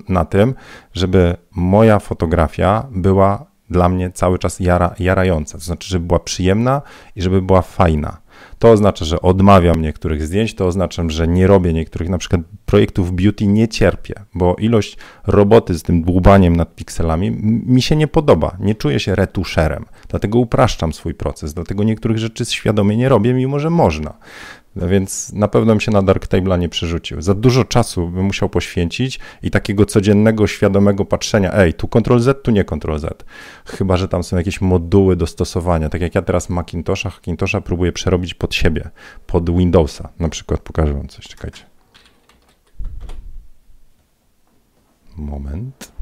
[0.08, 0.54] na tym,
[0.94, 5.58] żeby moja fotografia była dla mnie cały czas jara, jarająca.
[5.58, 6.82] To znaczy, żeby była przyjemna
[7.16, 8.18] i żeby była fajna.
[8.58, 13.12] To oznacza, że odmawiam niektórych zdjęć, to oznacza, że nie robię niektórych, na przykład projektów
[13.12, 14.96] beauty nie cierpię, bo ilość
[15.26, 17.30] roboty z tym dłubaniem nad pikselami
[17.66, 18.56] mi się nie podoba.
[18.60, 23.58] Nie czuję się retuszerem, dlatego upraszczam swój proces, dlatego niektórych rzeczy świadomie nie robię, mimo
[23.58, 24.14] że można.
[24.78, 27.22] No więc na pewno bym się na Dark Table'a nie przerzucił.
[27.22, 32.50] Za dużo czasu bym musiał poświęcić i takiego codziennego, świadomego patrzenia, ej, tu Ctrl-Z, tu
[32.50, 33.24] nie Ctrl-Z.
[33.66, 35.88] Chyba, że tam są jakieś moduły do stosowania.
[35.88, 38.90] Tak jak ja teraz Macintosha, Macintosha próbuję przerobić pod siebie,
[39.26, 40.08] pod Windowsa.
[40.18, 41.62] Na przykład pokażę wam coś, czekajcie.
[45.16, 45.92] Moment.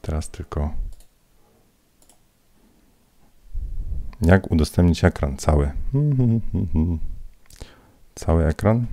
[0.00, 0.70] Teraz tylko
[4.22, 5.70] Jak udostępnić ekran cały?
[8.14, 8.86] Cały ekran.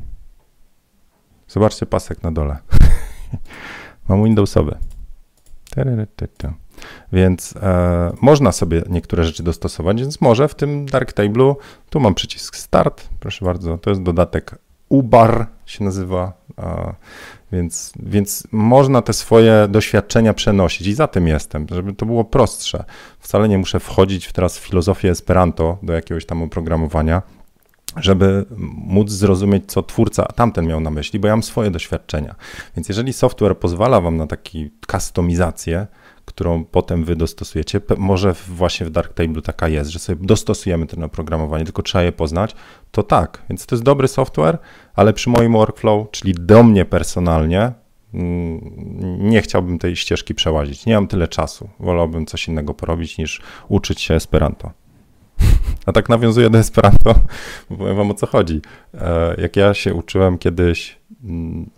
[1.48, 2.58] Zobaczcie pasek na dole.
[4.10, 4.78] Mam Windowsowy.
[7.14, 11.56] Więc e, można sobie niektóre rzeczy dostosować, więc może w tym Darktable'u,
[11.90, 14.56] tu mam przycisk Start, proszę bardzo, to jest dodatek
[14.90, 16.94] UBAR się nazywa, e,
[17.52, 22.84] więc, więc można te swoje doświadczenia przenosić i za tym jestem, żeby to było prostsze.
[23.20, 27.22] Wcale nie muszę wchodzić teraz w filozofię Esperanto do jakiegoś tam oprogramowania,
[27.96, 28.46] żeby
[28.88, 32.36] móc zrozumieć, co twórca tamten miał na myśli, bo ja mam swoje doświadczenia.
[32.76, 34.50] Więc jeżeli software pozwala wam na taką
[34.88, 35.88] kustomizację,
[36.28, 37.82] którą potem wy dostosujecie.
[37.98, 42.56] Może właśnie w Darktable taka jest, że sobie dostosujemy ten oprogramowanie, tylko trzeba je poznać.
[42.92, 44.58] To tak, więc to jest dobry software,
[44.96, 47.72] ale przy moim workflow, czyli do mnie personalnie,
[48.14, 50.86] mm, nie chciałbym tej ścieżki przełazić.
[50.86, 51.70] Nie mam tyle czasu.
[51.80, 54.72] Wolałbym coś innego porobić niż uczyć się Esperanto.
[55.86, 57.14] A tak nawiązuję do Esperanto,
[57.70, 58.62] bo powiem wam o co chodzi.
[58.94, 60.98] E, jak ja się uczyłem kiedyś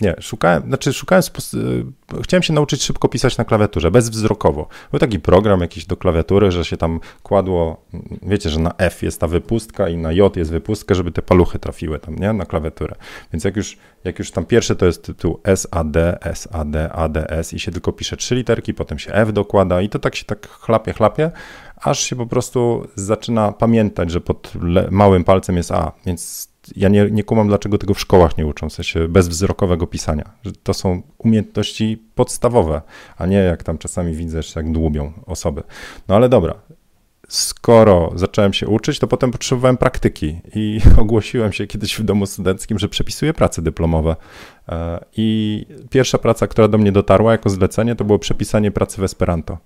[0.01, 1.23] nie, szukałem, znaczy szukałem,
[1.53, 4.67] y, chciałem się nauczyć szybko pisać na klawiaturze, bezwzrokowo.
[4.91, 9.03] Był taki program jakiś do klawiatury, że się tam kładło, mm, wiecie, że na F
[9.03, 12.45] jest ta wypustka i na J jest wypustka, żeby te paluchy trafiły tam, nie, na
[12.45, 12.95] klawiaturę.
[13.33, 15.95] Więc jak już, jak już tam pierwszy to jest tytuł SAD,
[16.33, 20.15] SAD, ADS i się tylko pisze trzy literki, potem się F dokłada i to tak
[20.15, 21.31] się tak chlapie, chlapie,
[21.81, 24.53] aż się po prostu zaczyna pamiętać, że pod
[24.91, 28.69] małym palcem jest A, więc ja nie, nie kumam, dlaczego tego w szkołach nie uczą,
[28.69, 30.31] w sensie bezwzrokowego pisania.
[30.45, 32.81] Że to są umiejętności podstawowe,
[33.17, 35.63] a nie jak tam czasami widzę, jak dłubią osoby.
[36.07, 36.55] No ale dobra,
[37.27, 42.79] skoro zacząłem się uczyć, to potem potrzebowałem praktyki i ogłosiłem się kiedyś w domu studenckim,
[42.79, 44.15] że przepisuję prace dyplomowe.
[44.69, 49.03] E, I pierwsza praca, która do mnie dotarła jako zlecenie, to było przepisanie pracy w
[49.03, 49.57] Esperanto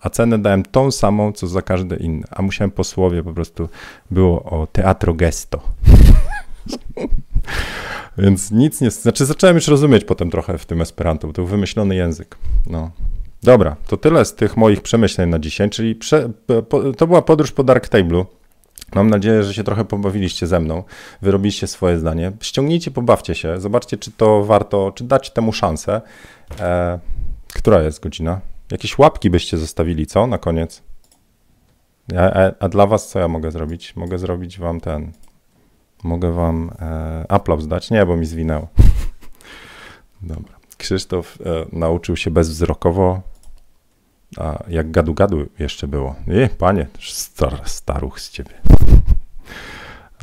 [0.00, 2.26] a cenę dałem tą samą, co za każde inne.
[2.30, 3.68] A musiałem po słowie po prostu
[4.10, 5.60] było o teatro gesto.
[8.18, 8.90] Więc nic nie.
[8.90, 12.38] Znaczy, zacząłem już rozumieć potem trochę w tym Esperanto, bo to był wymyślony język.
[12.66, 12.90] No.
[13.42, 16.30] Dobra, to tyle z tych moich przemyśleń na dzisiaj, czyli prze,
[16.68, 18.24] po, to była podróż po Dark Table'u.
[18.94, 20.82] Mam nadzieję, że się trochę pobawiliście ze mną,
[21.22, 22.32] wyrobiliście swoje zdanie.
[22.40, 26.00] Ściągnijcie, pobawcie się, zobaczcie, czy to warto, czy dać temu szansę.
[26.60, 26.98] E,
[27.54, 28.40] która jest godzina?
[28.70, 30.26] Jakieś łapki byście zostawili, co?
[30.26, 30.82] Na koniec.
[32.16, 33.96] A, a, dla was co ja mogę zrobić?
[33.96, 35.12] Mogę zrobić wam ten.
[36.02, 37.90] Mogę wam e, aplauz dać?
[37.90, 38.68] Nie, bo mi zwinęło.
[40.22, 40.58] Dobra.
[40.76, 43.20] Krzysztof e, nauczył się bezwzrokowo,
[44.36, 46.14] a jak gadu-gadu jeszcze było.
[46.26, 48.54] Nie, panie, star, staruch z ciebie.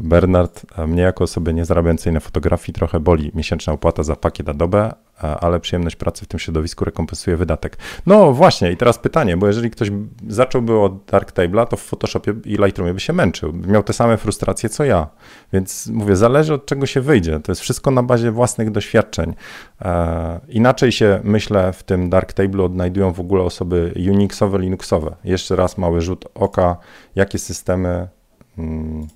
[0.03, 5.59] Bernard, mnie jako osoby niezarabiającej na fotografii trochę boli miesięczna opłata za pakiet Adobe, ale
[5.59, 7.77] przyjemność pracy w tym środowisku rekompensuje wydatek.
[8.05, 9.91] No właśnie, i teraz pytanie, bo jeżeli ktoś
[10.27, 13.53] zacząłby od Darktable'a, to w Photoshopie i Lightroomie by się męczył.
[13.53, 15.07] Miał te same frustracje co ja.
[15.53, 17.39] Więc mówię, zależy od czego się wyjdzie.
[17.39, 19.35] To jest wszystko na bazie własnych doświadczeń.
[19.81, 25.15] E, inaczej się, myślę, w tym Darktable'u odnajdują w ogóle osoby Unixowe, Linuxowe.
[25.23, 26.77] Jeszcze raz mały rzut oka,
[27.15, 28.07] jakie systemy...
[28.55, 29.07] Hmm,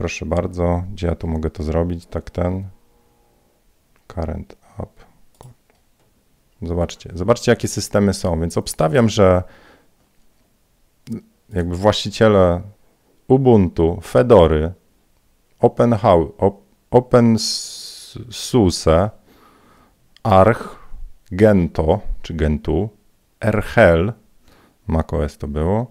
[0.00, 2.06] Proszę bardzo, gdzie ja tu mogę to zrobić?
[2.06, 2.68] Tak ten.
[4.06, 4.88] Current up.
[6.62, 9.42] Zobaczcie, zobaczcie jakie systemy są, więc obstawiam, że
[11.52, 12.62] jakby właściciele
[13.28, 14.72] Ubuntu, Fedory,
[16.90, 17.50] OpenSUSE,
[20.22, 20.78] Arch,
[21.32, 22.88] Gento, czy Gentu,
[23.40, 24.12] Erhel,
[24.86, 25.86] macOS to było,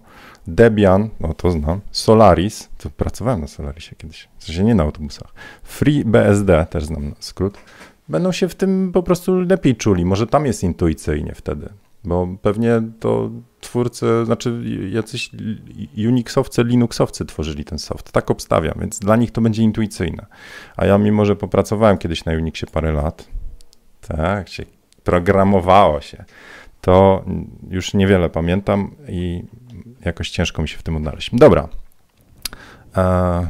[0.46, 5.34] Debian, no to znam, Solaris, to pracowałem na Solarisie kiedyś, w sensie nie na autobusach,
[5.62, 7.58] FreeBSD, też znam skrót,
[8.08, 11.68] będą się w tym po prostu lepiej czuli, może tam jest intuicyjnie wtedy,
[12.04, 13.30] bo pewnie to
[13.60, 15.30] twórcy, znaczy jacyś
[16.08, 20.26] Unixowcy, Linuxowcy tworzyli ten soft, tak obstawiam, więc dla nich to będzie intuicyjne,
[20.76, 23.28] a ja mimo, że popracowałem kiedyś na Unixie parę lat,
[24.00, 24.64] tak, się
[25.04, 26.24] programowało się,
[26.80, 27.24] to
[27.70, 29.44] już niewiele pamiętam i
[30.04, 31.30] jakoś ciężko mi się w tym odnaleźć.
[31.32, 31.68] Dobra.
[32.96, 33.46] E,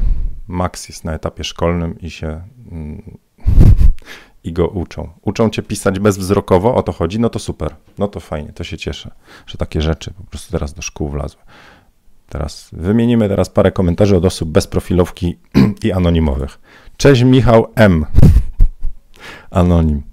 [0.47, 2.41] Max jest na etapie szkolnym i się
[2.71, 3.17] mm,
[4.43, 5.09] i go uczą.
[5.21, 8.77] Uczą cię pisać bezwzrokowo, o to chodzi, no to super, no to fajnie, to się
[8.77, 9.11] cieszę,
[9.47, 11.41] że takie rzeczy po prostu teraz do szkół wlazły.
[12.29, 15.37] Teraz wymienimy teraz parę komentarzy od osób bez profilowki
[15.83, 16.59] i anonimowych.
[16.97, 18.05] Cześć Michał M.
[19.51, 20.10] Anonim.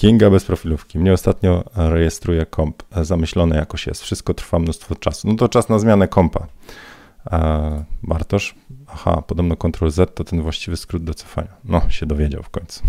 [0.00, 0.98] Kinga bez profilówki.
[0.98, 2.82] Mnie ostatnio rejestruje komp.
[3.02, 4.02] Zamyślone jakoś jest.
[4.02, 5.28] Wszystko trwa mnóstwo czasu.
[5.28, 6.46] No to czas na zmianę kompa.
[7.32, 8.54] E, Bartosz,
[8.88, 11.48] aha, podobno Ctrl Z to ten właściwy skrót do cofania.
[11.64, 12.82] No, się dowiedział w końcu.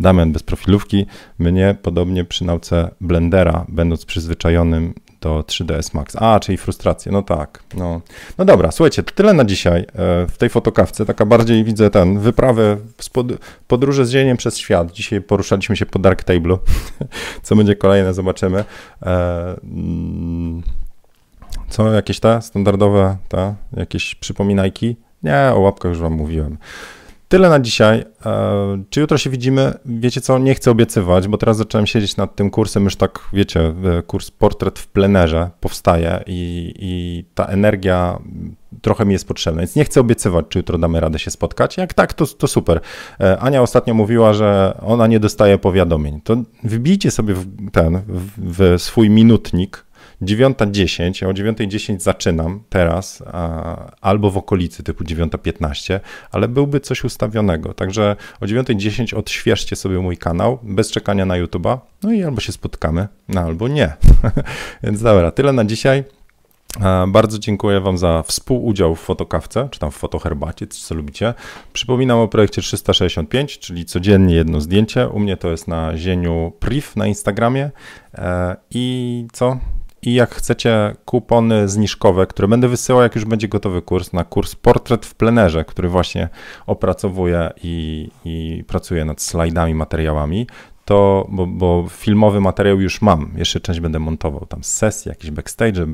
[0.00, 1.06] Damian bez profilówki.
[1.38, 6.16] Mnie podobnie przy nauce Blendera, będąc przyzwyczajonym do 3ds Max.
[6.16, 7.62] A, czyli frustrację, no tak.
[7.74, 8.00] No,
[8.38, 9.86] no dobra, słuchajcie, to tyle na dzisiaj e,
[10.26, 11.06] w tej fotokawce.
[11.06, 12.76] Taka bardziej widzę ten, wyprawę,
[13.12, 13.26] pod,
[13.68, 14.92] podróże z zieniem przez świat.
[14.92, 16.56] Dzisiaj poruszaliśmy się po Dark Table.
[17.42, 18.64] Co będzie kolejne, zobaczymy.
[19.02, 20.62] E, mm,
[21.68, 24.96] co, jakieś te standardowe, te, jakieś przypominajki?
[25.22, 26.58] Nie, o łapkach już wam mówiłem.
[27.30, 28.04] Tyle na dzisiaj.
[28.26, 29.74] E, czy jutro się widzimy?
[29.84, 33.74] Wiecie co, nie chcę obiecywać, bo teraz zacząłem siedzieć nad tym kursem, już tak, wiecie,
[34.06, 38.18] kurs portret w plenerze powstaje i, i ta energia
[38.82, 41.76] trochę mi jest potrzebna, więc nie chcę obiecywać, czy jutro damy radę się spotkać.
[41.76, 42.80] Jak tak, to, to super.
[43.20, 46.20] E, Ania ostatnio mówiła, że ona nie dostaje powiadomień.
[46.20, 48.02] To wybijcie sobie w ten,
[48.36, 49.84] w swój minutnik,
[50.22, 56.00] 9.10, ja o 9.10 zaczynam teraz, a, albo w okolicy typu 9.15,
[56.30, 57.74] ale byłby coś ustawionego.
[57.74, 62.52] Także o 9.10 odświeżcie sobie mój kanał bez czekania na YouTube'a, no i albo się
[62.52, 63.92] spotkamy, no albo nie.
[64.82, 66.04] Więc dobra, tyle na dzisiaj.
[67.08, 71.34] Bardzo dziękuję Wam za współudział w fotokawce, czy tam w fotoherbacie, co lubicie.
[71.72, 75.08] Przypominam o projekcie 365, czyli codziennie jedno zdjęcie.
[75.08, 77.70] U mnie to jest na zieniu priv na Instagramie.
[78.14, 79.58] E, I co?
[80.02, 84.54] I jak chcecie kupony zniżkowe, które będę wysyłał, jak już będzie gotowy kurs, na kurs
[84.54, 86.28] Portret w plenerze, który właśnie
[86.66, 90.46] opracowuję i, i pracuję nad slajdami, materiałami,
[90.90, 95.82] to, bo, bo, filmowy materiał już mam, jeszcze część będę montował, tam sesje, jakieś backstage.
[95.82, 95.88] E,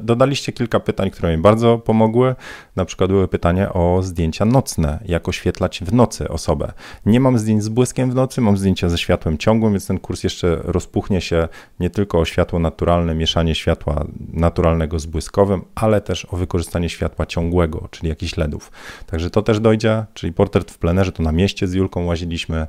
[0.00, 2.34] dodaliście kilka pytań, które mi bardzo pomogły.
[2.76, 6.72] Na przykład były pytania o zdjęcia nocne, jak oświetlać w nocy osobę.
[7.06, 10.24] Nie mam zdjęć z błyskiem w nocy, mam zdjęcia ze światłem ciągłym, więc ten kurs
[10.24, 11.48] jeszcze rozpuchnie się
[11.80, 17.26] nie tylko o światło naturalne, mieszanie światła naturalnego z błyskowym, ale też o wykorzystanie światła
[17.26, 18.72] ciągłego, czyli jakichś LEDów.
[19.06, 22.66] Także to też dojdzie, czyli portret w plenerze, to na mieście z Julką łaziliśmy,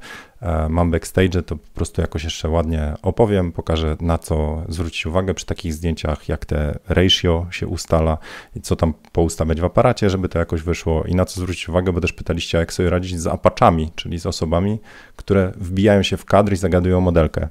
[0.69, 5.45] mam backstage, to po prostu jakoś jeszcze ładnie opowiem, pokażę na co zwrócić uwagę przy
[5.45, 8.17] takich zdjęciach, jak te ratio się ustala
[8.55, 11.93] i co tam poustawiać w aparacie, żeby to jakoś wyszło i na co zwrócić uwagę,
[11.93, 14.79] bo też pytaliście, jak sobie radzić z apaczami, czyli z osobami,
[15.15, 17.47] które wbijają się w kadr i zagadują modelkę.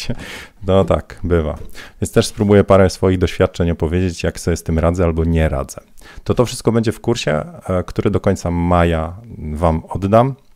[0.66, 1.58] no tak, bywa.
[2.00, 5.80] Więc też spróbuję parę swoich doświadczeń opowiedzieć, jak sobie z tym radzę albo nie radzę.
[6.24, 9.16] To to wszystko będzie w kursie, e, który do końca maja
[9.52, 10.47] Wam oddam e,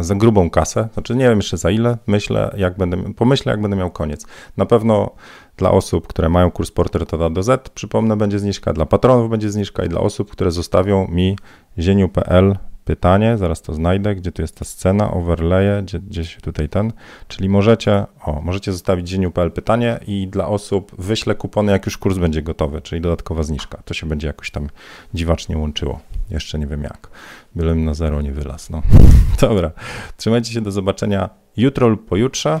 [0.00, 0.88] za grubą kasę.
[0.94, 4.26] Znaczy nie wiem jeszcze za ile, myślę, jak będę, pomyślę, jak będę miał koniec.
[4.56, 5.10] Na pewno
[5.56, 9.50] dla osób, które mają kurs Portret od do Z, przypomnę, będzie zniżka, dla patronów będzie
[9.50, 11.38] zniżka i dla osób, które zostawią mi
[11.78, 16.92] zieniu.pl pytanie, zaraz to znajdę, gdzie tu jest ta scena, overlaye, gdzie, gdzieś tutaj ten,
[17.28, 22.18] czyli możecie, o, możecie zostawić dzieniu.pl pytanie i dla osób wyślę kupony, jak już kurs
[22.18, 23.82] będzie gotowy, czyli dodatkowa zniżka.
[23.84, 24.68] To się będzie jakoś tam
[25.14, 26.00] dziwacznie łączyło.
[26.30, 27.08] Jeszcze nie wiem jak.
[27.54, 28.72] Bylem na zero nie wylazł.
[28.72, 28.82] No.
[29.40, 29.70] Dobra,
[30.16, 32.60] trzymajcie się, do zobaczenia jutro lub pojutrze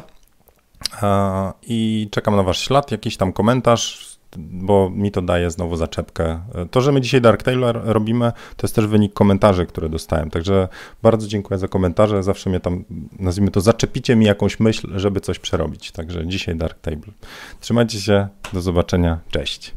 [1.62, 6.40] i czekam na wasz ślad, jakiś tam komentarz, bo mi to daje znowu zaczepkę.
[6.70, 10.30] To, że my dzisiaj Dark Taylor robimy, to jest też wynik komentarzy, które dostałem.
[10.30, 10.68] Także
[11.02, 12.22] bardzo dziękuję za komentarze.
[12.22, 12.84] Zawsze mnie tam,
[13.18, 15.92] nazwijmy to, zaczepicie mi jakąś myśl, żeby coś przerobić.
[15.92, 17.12] Także dzisiaj Dark Table.
[17.60, 19.74] Trzymajcie się, do zobaczenia, cześć.